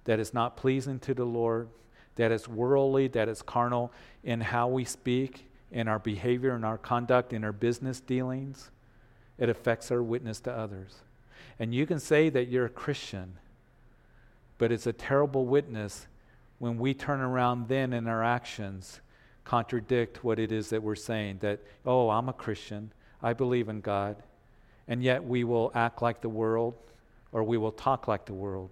[0.05, 1.69] that is not pleasing to the Lord,
[2.17, 6.79] that is worldly, that is carnal in how we speak, in our behavior, in our
[6.79, 8.71] conduct, in our business dealings,
[9.39, 10.97] it affects our witness to others.
[11.59, 13.35] And you can say that you're a Christian,
[14.57, 16.07] but it's a terrible witness
[16.59, 19.01] when we turn around then in our actions
[19.45, 23.81] contradict what it is that we're saying that, oh, I'm a Christian, I believe in
[23.81, 24.17] God,
[24.89, 26.75] and yet we will act like the world
[27.33, 28.71] or we will talk like the world.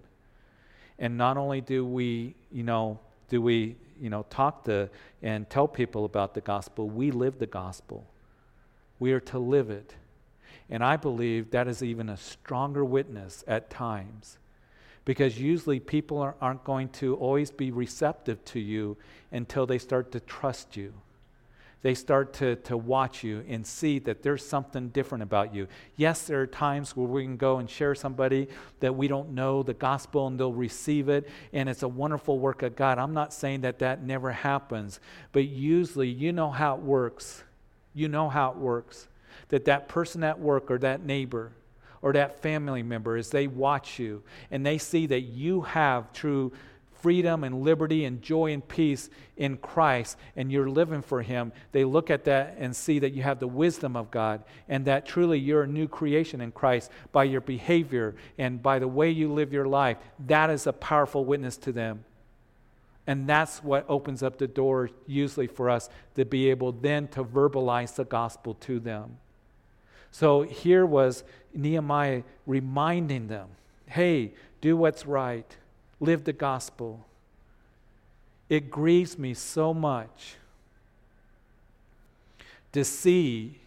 [0.99, 4.89] And not only do we, you know, do we, you know, talk to
[5.21, 8.05] and tell people about the gospel, we live the gospel.
[8.99, 9.95] We are to live it.
[10.69, 14.37] And I believe that is even a stronger witness at times
[15.05, 18.97] because usually people are, not going to always be receptive to you
[19.31, 20.93] until they start to trust you.
[21.83, 25.67] They start to, to watch you and see that there's something different about you.
[25.97, 28.47] Yes, there are times where we can go and share somebody
[28.79, 32.63] that we don't know the gospel and they'll receive it, and it's a wonderful work
[32.63, 32.99] of God.
[32.99, 35.01] I'm not saying that that never happens,
[35.33, 37.43] but usually you know how it works.
[37.93, 39.09] You know how it works.
[39.49, 41.51] That that person at work or that neighbor,
[42.03, 46.51] or that family member as they watch you and they see that you have true
[47.01, 51.83] freedom and liberty and joy and peace in Christ and you're living for Him, they
[51.83, 55.39] look at that and see that you have the wisdom of God and that truly
[55.39, 59.51] you're a new creation in Christ by your behavior and by the way you live
[59.51, 59.97] your life.
[60.27, 62.05] That is a powerful witness to them.
[63.05, 67.23] And that's what opens up the door, usually, for us to be able then to
[67.25, 69.17] verbalize the gospel to them.
[70.13, 71.23] So here was
[71.55, 73.49] Nehemiah reminding them
[73.87, 75.55] hey, do what's right,
[75.99, 77.05] live the gospel.
[78.49, 80.35] It grieves me so much
[82.71, 83.59] to see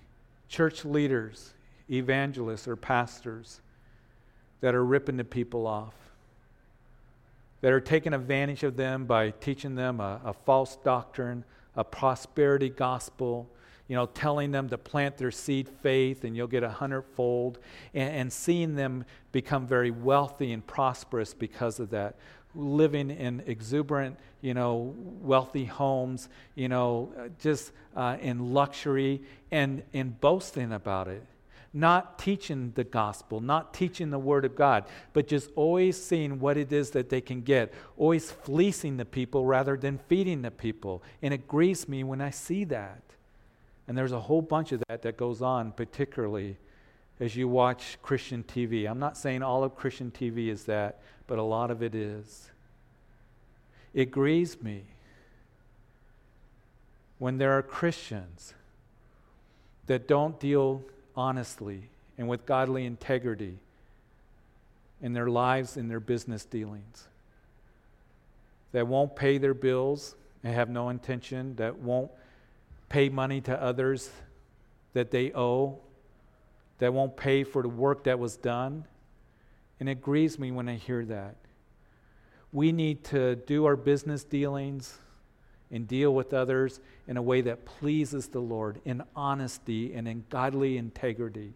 [0.48, 1.52] church leaders,
[1.90, 3.60] evangelists, or pastors
[4.60, 5.94] that are ripping the people off,
[7.60, 11.44] that are taking advantage of them by teaching them a, a false doctrine,
[11.76, 13.48] a prosperity gospel
[13.88, 17.58] you know, telling them to plant their seed faith and you'll get a hundredfold,
[17.94, 22.16] and, and seeing them become very wealthy and prosperous because of that.
[22.54, 30.10] Living in exuberant, you know, wealthy homes, you know, just uh, in luxury and in
[30.10, 31.24] boasting about it
[31.76, 36.56] not teaching the gospel, not teaching the word of God, but just always seeing what
[36.56, 41.02] it is that they can get, always fleecing the people rather than feeding the people.
[41.20, 43.02] And it grieves me when I see that.
[43.88, 46.56] And there's a whole bunch of that that goes on, particularly
[47.20, 48.88] as you watch Christian TV.
[48.88, 52.50] I'm not saying all of Christian TV is that, but a lot of it is.
[53.94, 54.84] It grieves me
[57.18, 58.52] when there are Christians
[59.86, 60.82] that don't deal
[61.16, 63.58] honestly and with godly integrity
[65.00, 67.06] in their lives and their business dealings,
[68.72, 72.10] that won't pay their bills and have no intention, that won't
[72.88, 74.10] pay money to others
[74.92, 75.78] that they owe,
[76.78, 78.84] that won't pay for the work that was done.
[79.80, 81.36] And it grieves me when I hear that.
[82.52, 84.98] We need to do our business dealings
[85.70, 90.24] and deal with others in a way that pleases the Lord, in honesty and in
[90.30, 91.54] godly integrity.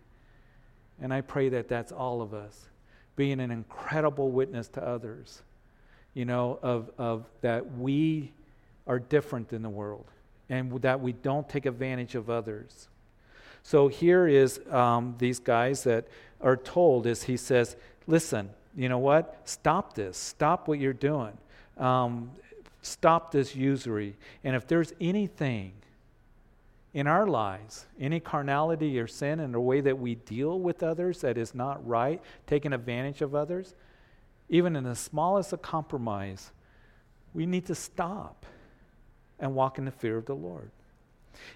[1.01, 2.69] And I pray that that's all of us,
[3.17, 5.43] being an incredible witness to others,
[6.13, 8.33] you know, of, of that we
[8.87, 10.07] are different than the world
[10.51, 12.89] and that we don't take advantage of others.
[13.63, 16.09] So here is um, these guys that
[16.41, 19.41] are told as he says, listen, you know what?
[19.45, 20.17] Stop this.
[20.17, 21.37] Stop what you're doing.
[21.79, 22.33] Um,
[22.83, 24.17] stop this usury.
[24.43, 25.73] And if there's anything
[26.93, 31.21] in our lives, any carnality or sin in the way that we deal with others
[31.21, 33.75] that is not right, taking advantage of others,
[34.49, 36.51] even in the smallest of compromise,
[37.35, 38.45] we need to stop
[39.41, 40.71] and walk in the fear of the Lord.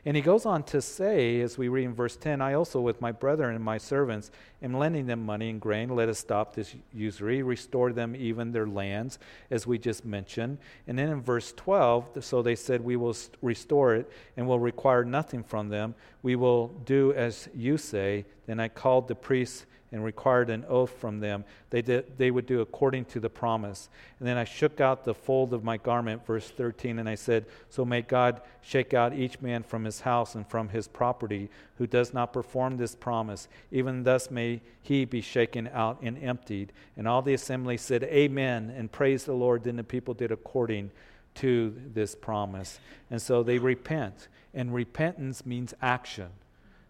[0.04, 3.00] And he goes on to say, as we read in verse 10, I also, with
[3.00, 4.30] my brethren and my servants,
[4.62, 5.88] am lending them money and grain.
[5.88, 9.18] Let us stop this usury, restore them even their lands,
[9.50, 10.58] as we just mentioned.
[10.86, 15.04] And then in verse 12, so they said, We will restore it and will require
[15.04, 15.94] nothing from them.
[16.22, 18.26] We will do as you say.
[18.46, 21.44] Then I called the priests and required an oath from them.
[21.70, 23.88] They, did, they would do according to the promise.
[24.18, 27.46] And then I shook out the fold of my garment, verse 13, and I said,
[27.70, 31.86] So may God shake out each man from his house and from his property who
[31.86, 33.46] does not perform this promise.
[33.70, 36.72] Even thus may he be shaken out and emptied.
[36.96, 39.62] And all the assembly said, Amen, and praise the Lord.
[39.62, 40.90] Then the people did according
[41.36, 42.80] to this promise.
[43.12, 44.26] And so they repent.
[44.52, 46.30] And repentance means action.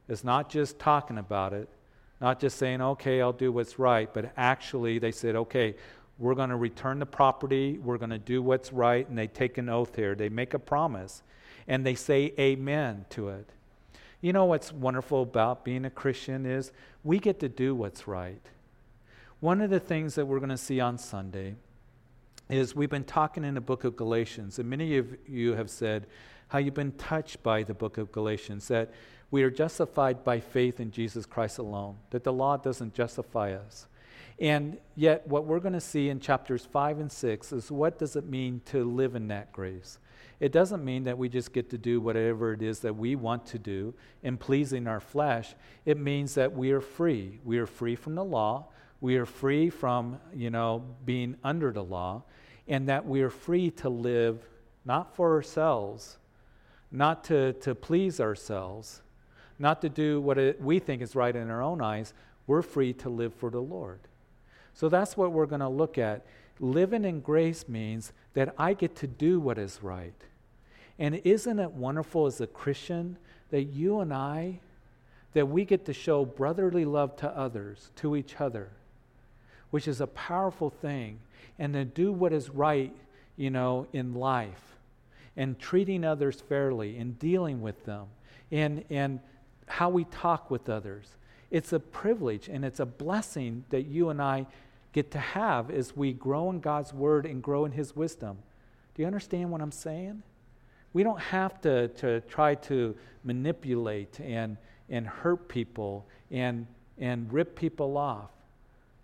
[0.09, 1.69] It's not just talking about it,
[2.25, 5.75] Not just saying, okay, I'll do what's right, but actually they said, okay,
[6.18, 9.59] we're going to return the property, we're going to do what's right, and they take
[9.59, 10.14] an oath here.
[10.14, 11.22] They make a promise,
[11.68, 13.51] and they say amen to it.
[14.22, 16.72] You know what's wonderful about being a Christian is
[17.03, 18.41] we get to do what's right.
[19.41, 21.57] One of the things that we're going to see on Sunday
[22.49, 26.07] is we've been talking in the book of Galatians, and many of you have said
[26.49, 28.95] how you've been touched by the book of Galatians, that
[29.35, 33.89] we are justified by faith in Jesus Christ alone, that the law doesn't justify us.
[34.39, 38.14] And yet, what we're going to see in chapters 5 and 6 is what does
[38.14, 39.99] it mean to live in that grace?
[40.39, 43.45] It doesn't mean that we just get to do whatever it is that we want
[43.47, 45.57] to do in pleasing our flesh.
[45.85, 47.41] It means that we are free.
[47.43, 48.68] We are free from the law.
[49.01, 52.22] We are free from, you know, being under the law,
[52.68, 54.47] and that we are free to live
[54.85, 56.18] not for ourselves,
[56.93, 59.01] not to, to please ourselves,
[59.59, 62.13] not to do what it, we think is right in our own eyes.
[62.47, 64.01] We're free to live for the Lord.
[64.75, 66.25] So that's what we're going to look at.
[66.61, 70.15] Living in grace means that I get to do what is right.
[70.99, 73.17] And isn't it wonderful as a Christian
[73.51, 74.61] that you and I,
[75.33, 78.71] that we get to show brotherly love to others, to each other?
[79.75, 81.19] which is a powerful thing,
[81.59, 82.95] and to do what is right,
[83.37, 84.77] you know, in life,
[85.37, 88.07] and treating others fairly, and dealing with them,
[88.53, 89.19] and, and
[89.67, 91.07] how we talk with others.
[91.51, 94.47] It's a privilege and it's a blessing that you and I
[94.93, 98.39] get to have as we grow in God's Word and grow in His wisdom.
[98.95, 100.23] Do you understand what I'm saying?
[100.93, 102.95] We don't have to, to try to
[103.25, 104.57] manipulate and,
[104.89, 106.67] and hurt people and,
[106.99, 108.31] and rip people off.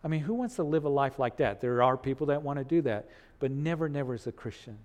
[0.03, 1.61] I mean, who wants to live a life like that?
[1.61, 3.09] There are people that want to do that,
[3.41, 4.79] but never, never as a Christian.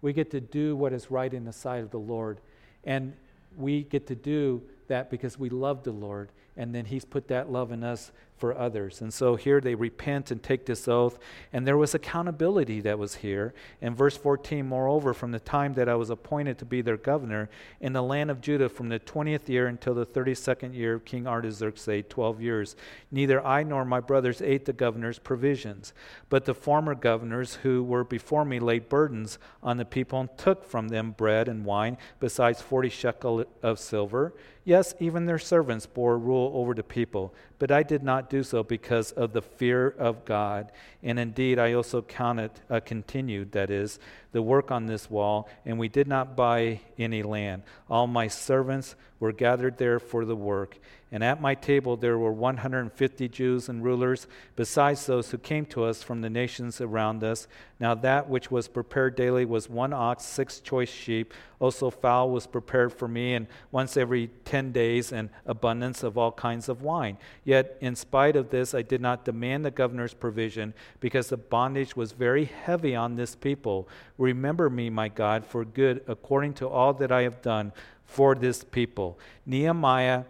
[0.00, 2.40] We get to do what is right in the sight of the Lord.
[2.84, 3.12] And
[3.56, 7.50] we get to do that because we love the Lord and then he's put that
[7.50, 9.00] love in us for others.
[9.00, 11.18] And so here they repent and take this oath,
[11.52, 13.54] and there was accountability that was here.
[13.80, 17.48] In verse 14, moreover, from the time that I was appointed to be their governor
[17.80, 21.26] in the land of Judah from the 20th year until the 32nd year of King
[21.26, 22.76] Artaxerxes, 12 years,
[23.10, 25.92] neither I nor my brothers ate the governor's provisions.
[26.28, 30.64] But the former governors who were before me laid burdens on the people and took
[30.64, 34.34] from them bread and wine, besides 40 shekel of silver.
[34.64, 38.62] Yes, even their servants bore rule over the people, but I did not do so
[38.62, 40.72] because of the fear of God.
[41.02, 43.98] And indeed, I also counted, uh, continued, that is,
[44.32, 47.62] the work on this wall, and we did not buy any land.
[47.88, 50.78] All my servants were gathered there for the work.
[51.12, 55.84] And at my table there were 150 Jews and rulers, besides those who came to
[55.84, 57.46] us from the nations around us.
[57.78, 61.32] Now that which was prepared daily was one ox, six choice sheep.
[61.60, 66.32] Also fowl was prepared for me, and once every ten days, an abundance of all
[66.32, 67.16] kinds of wine.
[67.44, 71.96] Yet in spite of this, I did not demand the governor's provision, because the bondage
[71.96, 73.88] was very heavy on this people.
[74.26, 77.72] Remember me, my God, for good, according to all that I have done
[78.04, 79.18] for this people.
[79.46, 80.24] Nehemiah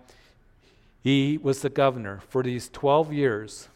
[1.02, 3.68] he was the governor for these 12 years,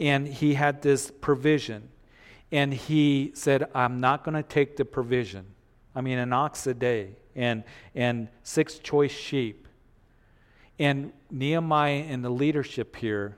[0.00, 1.90] and he had this provision.
[2.50, 5.46] And he said, I'm not going to take the provision.
[5.94, 7.62] I mean, an ox a day and,
[7.94, 9.68] and six choice sheep.
[10.78, 13.36] And Nehemiah and the leadership here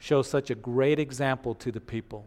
[0.00, 2.26] show such a great example to the people.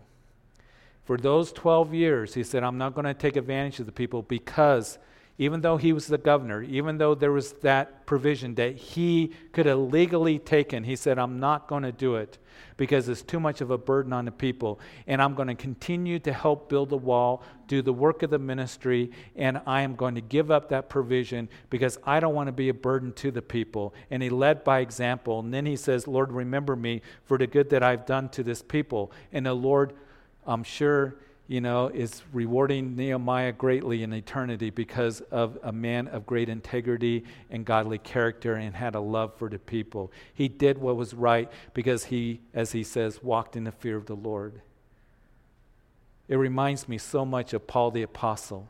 [1.12, 4.22] For those 12 years, he said, I'm not going to take advantage of the people
[4.22, 4.98] because
[5.38, 9.66] even though he was the governor, even though there was that provision that he could
[9.66, 12.38] have legally taken, he said, I'm not going to do it
[12.78, 14.80] because it's too much of a burden on the people.
[15.06, 18.40] And I'm going to continue to help build the wall, do the work of the
[18.40, 22.54] ministry, and I am going to give up that provision because I don't want to
[22.54, 23.94] be a burden to the people.
[24.12, 25.42] And he led by example.
[25.42, 28.62] And then he says, Lord, remember me for the good that I've done to this
[28.62, 29.12] people.
[29.34, 29.94] And the Lord,
[30.46, 31.16] I'm sure
[31.52, 37.26] you know, is rewarding Nehemiah greatly in eternity because of a man of great integrity
[37.50, 40.14] and godly character and had a love for the people.
[40.34, 44.06] He did what was right because he, as he says, walked in the fear of
[44.06, 44.62] the Lord.
[46.30, 48.70] It reminds me so much of Paul the Apostle.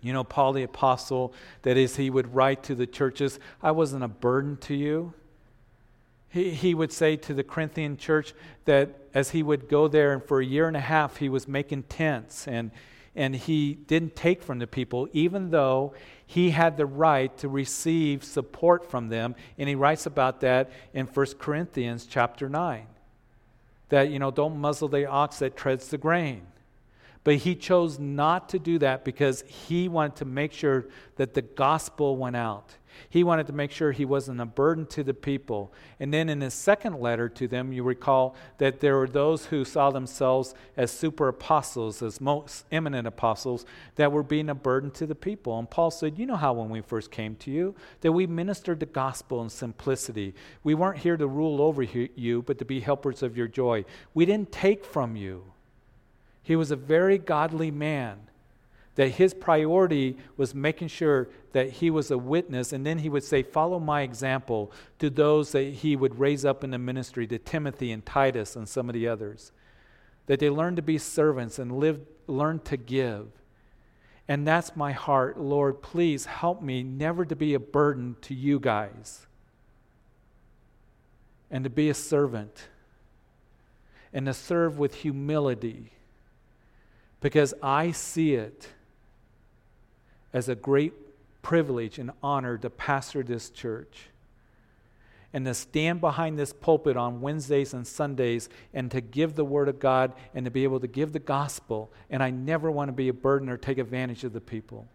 [0.00, 4.02] You know, Paul the Apostle, that is, he would write to the churches, I wasn't
[4.02, 5.12] a burden to you.
[6.30, 8.32] He, he would say to the Corinthian church
[8.64, 11.46] that as he would go there, and for a year and a half, he was
[11.48, 12.70] making tents and,
[13.16, 15.92] and he didn't take from the people, even though
[16.24, 19.34] he had the right to receive support from them.
[19.58, 22.86] And he writes about that in 1 Corinthians chapter 9
[23.88, 26.46] that, you know, don't muzzle the ox that treads the grain.
[27.22, 31.42] But he chose not to do that because he wanted to make sure that the
[31.42, 32.76] gospel went out.
[33.08, 35.72] He wanted to make sure he wasn't a burden to the people.
[35.98, 39.64] And then in his second letter to them, you recall that there were those who
[39.64, 43.64] saw themselves as super apostles, as most eminent apostles,
[43.96, 45.58] that were being a burden to the people.
[45.58, 48.80] And Paul said, You know how when we first came to you, that we ministered
[48.80, 50.34] the gospel in simplicity.
[50.62, 53.84] We weren't here to rule over you, but to be helpers of your joy.
[54.14, 55.52] We didn't take from you.
[56.42, 58.28] He was a very godly man
[58.96, 63.24] that his priority was making sure that he was a witness, and then he would
[63.24, 67.38] say, Follow my example to those that he would raise up in the ministry, to
[67.38, 69.52] Timothy and Titus and some of the others.
[70.26, 73.28] That they learn to be servants and live, learn to give.
[74.28, 75.40] And that's my heart.
[75.40, 79.26] Lord, please help me never to be a burden to you guys
[81.50, 82.68] and to be a servant
[84.12, 85.92] and to serve with humility
[87.20, 88.68] because I see it
[90.32, 90.92] as a great
[91.42, 94.08] privilege and honor to pastor this church
[95.32, 99.68] and to stand behind this pulpit on Wednesdays and Sundays and to give the Word
[99.68, 101.90] of God and to be able to give the gospel.
[102.10, 104.88] And I never want to be a burden or take advantage of the people.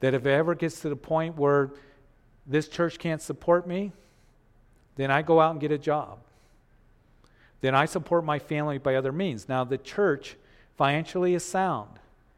[0.00, 1.70] That if it ever gets to the point where
[2.46, 3.92] this church can't support me,
[4.96, 6.18] then I go out and get a job.
[7.60, 9.48] Then I support my family by other means.
[9.48, 10.36] Now, the church
[10.76, 11.90] financially is sound.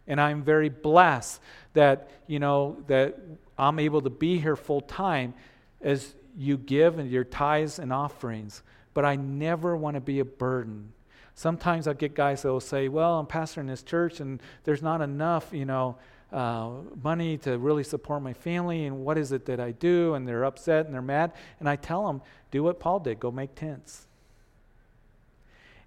[0.07, 1.41] And I'm very blessed
[1.75, 3.19] that, you know, that
[3.57, 5.35] I'm able to be here full time
[5.81, 8.63] as you give and your tithes and offerings.
[8.95, 10.93] But I never want to be a burden.
[11.35, 15.01] Sometimes I'll get guys that will say, well, I'm pastoring this church and there's not
[15.01, 15.97] enough, you know,
[16.33, 16.71] uh,
[17.03, 20.15] money to really support my family and what is it that I do?
[20.15, 21.33] And they're upset and they're mad.
[21.61, 24.07] And I tell them, do what Paul did, go make tents.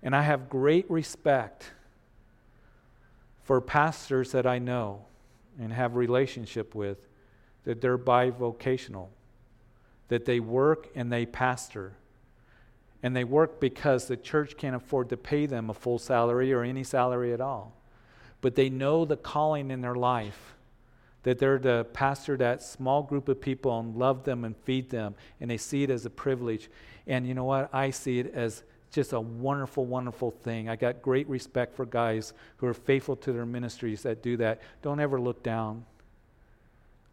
[0.03, 1.71] And I have great respect
[3.43, 5.05] for pastors that I know
[5.59, 6.97] and have relationship with
[7.63, 9.07] that they're bivocational,
[10.07, 11.93] that they work and they pastor.
[13.03, 16.63] And they work because the church can't afford to pay them a full salary or
[16.63, 17.73] any salary at all.
[18.41, 20.55] But they know the calling in their life
[21.23, 25.15] that they're to pastor that small group of people and love them and feed them.
[25.41, 26.69] And they see it as a privilege.
[27.07, 27.73] And you know what?
[27.73, 28.61] I see it as
[28.95, 30.69] just a wonderful, wonderful thing.
[30.69, 34.61] I got great respect for guys who are faithful to their ministries that do that.
[34.81, 35.85] Don't ever look down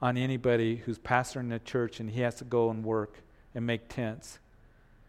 [0.01, 3.19] on anybody who's pastoring a church and he has to go and work
[3.55, 4.39] and make tents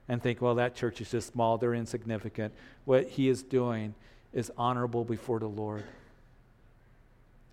[0.10, 2.52] and think, well, that church is just small, they're insignificant.
[2.86, 3.94] What he is doing
[4.34, 5.84] is honorable before the Lord.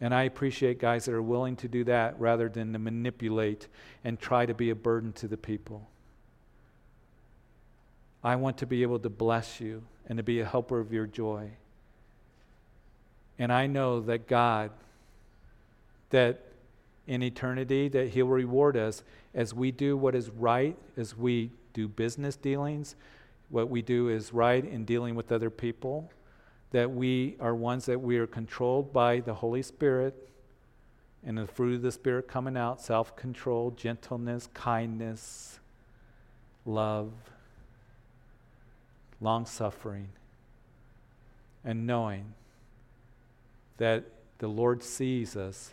[0.00, 3.68] And I appreciate guys that are willing to do that rather than to manipulate
[4.02, 5.86] and try to be a burden to the people.
[8.22, 11.06] I want to be able to bless you and to be a helper of your
[11.06, 11.50] joy.
[13.38, 14.70] And I know that God,
[16.10, 16.42] that
[17.06, 19.02] in eternity, that He'll reward us
[19.34, 22.96] as we do what is right, as we do business dealings,
[23.48, 26.10] what we do is right in dealing with other people,
[26.72, 30.28] that we are ones that we are controlled by the Holy Spirit
[31.24, 35.60] and the fruit of the Spirit coming out self control, gentleness, kindness,
[36.66, 37.12] love
[39.20, 40.08] long suffering,
[41.64, 42.34] and knowing
[43.76, 44.04] that
[44.38, 45.70] the Lord sees us.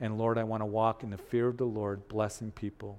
[0.00, 2.98] And Lord, I want to walk in the fear of the Lord, blessing people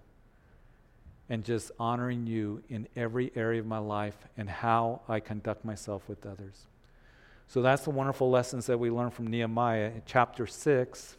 [1.30, 6.07] and just honoring you in every area of my life and how I conduct myself
[6.07, 6.68] with others.
[7.47, 11.18] So that's the wonderful lessons that we learn from Nehemiah in chapter 6.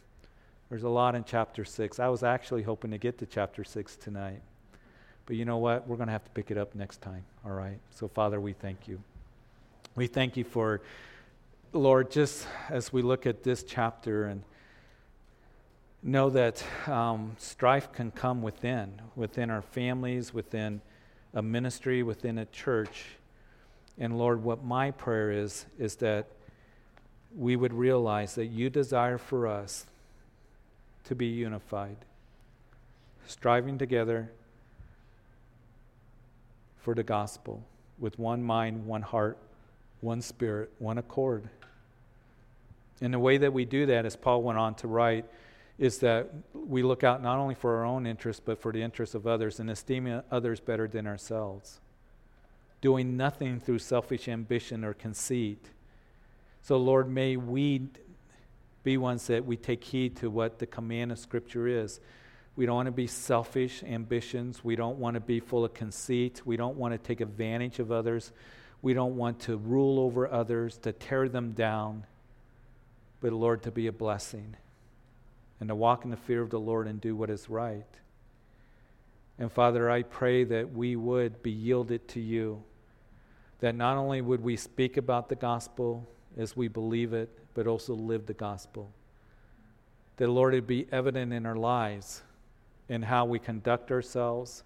[0.69, 1.99] There's a lot in chapter 6.
[1.99, 4.41] I was actually hoping to get to chapter 6 tonight.
[5.27, 5.87] But you know what?
[5.87, 7.23] We're going to have to pick it up next time.
[7.45, 7.77] All right?
[7.91, 8.99] So, Father, we thank you.
[9.95, 10.81] We thank you for,
[11.73, 14.41] Lord, just as we look at this chapter and
[16.01, 20.79] know that um, strife can come within, within our families, within
[21.33, 23.05] a ministry, within a church.
[23.97, 26.27] And Lord, what my prayer is, is that
[27.35, 29.85] we would realize that you desire for us
[31.03, 31.97] to be unified,
[33.25, 34.29] striving together
[36.87, 37.61] for the gospel
[37.99, 39.37] with one mind, one heart,
[39.99, 41.49] one spirit, one accord.
[43.01, 45.25] And the way that we do that, as Paul went on to write,
[45.77, 49.15] is that we look out not only for our own interests, but for the interests
[49.15, 51.81] of others and esteeming others better than ourselves.
[52.79, 55.71] Doing nothing through selfish ambition or conceit.
[56.61, 57.81] So, Lord, may we
[58.85, 61.99] be ones that we take heed to what the command of Scripture is
[62.57, 64.63] we don't want to be selfish ambitions.
[64.63, 66.41] We don't want to be full of conceit.
[66.43, 68.31] We don't want to take advantage of others.
[68.81, 72.05] We don't want to rule over others, to tear them down,
[73.21, 74.55] but Lord, to be a blessing
[75.59, 77.85] and to walk in the fear of the Lord and do what is right.
[79.39, 82.63] And Father, I pray that we would be yielded to you,
[83.59, 87.93] that not only would we speak about the gospel as we believe it, but also
[87.93, 88.91] live the gospel.
[90.17, 92.23] That, Lord, it be evident in our lives,
[92.89, 94.63] in how we conduct ourselves,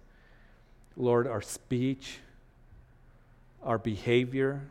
[0.96, 2.18] Lord, our speech,
[3.62, 4.62] our behavior,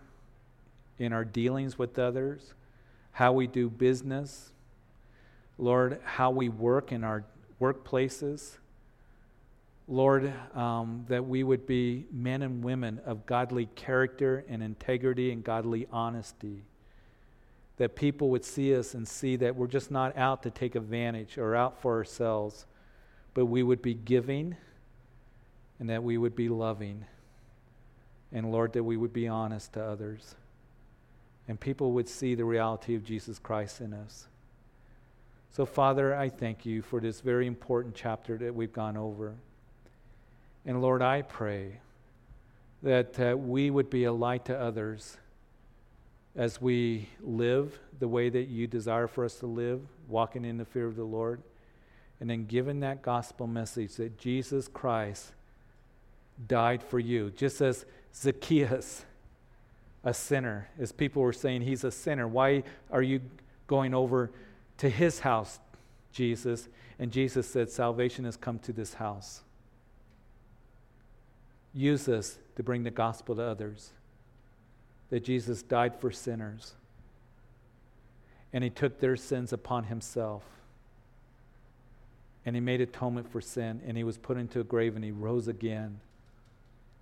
[1.00, 2.54] in our dealings with others,
[3.12, 4.52] how we do business,
[5.58, 7.24] Lord, how we work in our
[7.60, 8.58] workplaces.
[9.88, 15.44] Lord, um, that we would be men and women of godly character and integrity and
[15.44, 16.64] godly honesty.
[17.78, 21.38] That people would see us and see that we're just not out to take advantage
[21.38, 22.66] or out for ourselves,
[23.34, 24.56] but we would be giving
[25.80, 27.06] and that we would be loving.
[28.32, 30.36] And Lord, that we would be honest to others.
[31.48, 34.28] And people would see the reality of Jesus Christ in us.
[35.52, 39.34] So, Father, I thank you for this very important chapter that we've gone over.
[40.66, 41.80] And Lord, I pray
[42.84, 45.18] that uh, we would be a light to others
[46.36, 50.66] as we live the way that you desire for us to live, walking in the
[50.66, 51.42] fear of the Lord,
[52.22, 55.32] and then giving that gospel message that Jesus Christ
[56.48, 57.32] died for you.
[57.32, 57.84] Just as
[58.16, 59.04] Zacchaeus,
[60.04, 62.28] a sinner, as people were saying, he's a sinner.
[62.28, 62.62] Why
[62.92, 63.22] are you
[63.66, 64.30] going over
[64.78, 65.60] to his house,
[66.14, 66.70] Jesus?
[67.00, 69.42] And Jesus said, Salvation has come to this house.
[71.74, 73.94] Use this to bring the gospel to others.
[75.10, 76.76] That Jesus died for sinners.
[78.54, 80.44] And he took their sins upon himself.
[82.46, 83.82] And he made atonement for sin.
[83.86, 86.00] And he was put into a grave and he rose again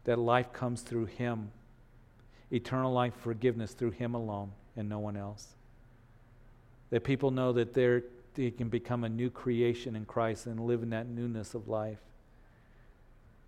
[0.06, 1.52] that life comes through Him.
[2.52, 5.50] Eternal life, forgiveness through Him alone and no one else.
[6.90, 8.04] That people know that they're,
[8.36, 12.00] can become a new creation in Christ and live in that newness of life.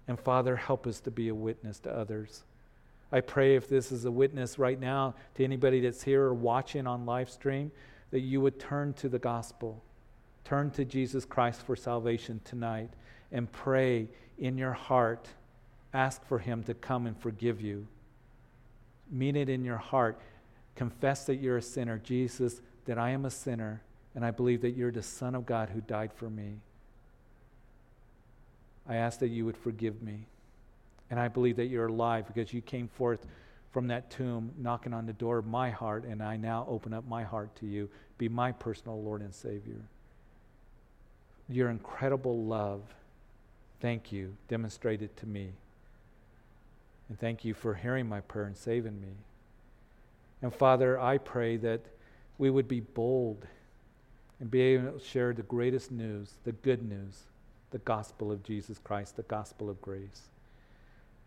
[0.07, 2.43] And Father, help us to be a witness to others.
[3.11, 6.85] I pray if this is a witness right now to anybody that's here or watching
[6.85, 7.71] on live stream,
[8.11, 9.81] that you would turn to the gospel,
[10.43, 12.89] turn to Jesus Christ for salvation tonight,
[13.31, 15.27] and pray in your heart
[15.93, 17.87] Ask for Him to come and forgive you.
[19.09, 20.19] Mean it in your heart.
[20.75, 21.97] Confess that you're a sinner.
[21.97, 23.81] Jesus, that I am a sinner,
[24.15, 26.59] and I believe that you're the Son of God who died for me.
[28.87, 30.27] I ask that you would forgive me.
[31.09, 33.27] And I believe that you're alive because you came forth
[33.71, 37.07] from that tomb, knocking on the door of my heart, and I now open up
[37.07, 37.89] my heart to you.
[38.17, 39.81] Be my personal Lord and Savior.
[41.51, 42.81] Your incredible love,
[43.81, 45.51] thank you, demonstrated to me.
[47.09, 49.15] And thank you for hearing my prayer and saving me.
[50.41, 51.81] And Father, I pray that
[52.37, 53.45] we would be bold
[54.39, 57.23] and be able to share the greatest news, the good news,
[57.71, 60.29] the gospel of Jesus Christ, the gospel of grace.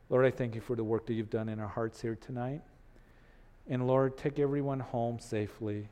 [0.08, 2.62] Lord, I thank you for the work that you've done in our hearts here tonight.
[3.68, 5.88] And Lord, take everyone home safely.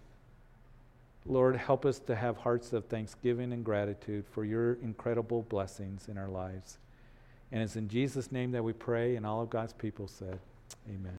[1.24, 6.18] Lord, help us to have hearts of thanksgiving and gratitude for your incredible blessings in
[6.18, 6.78] our lives.
[7.52, 10.38] And it's in Jesus' name that we pray, and all of God's people said,
[10.88, 11.10] Amen.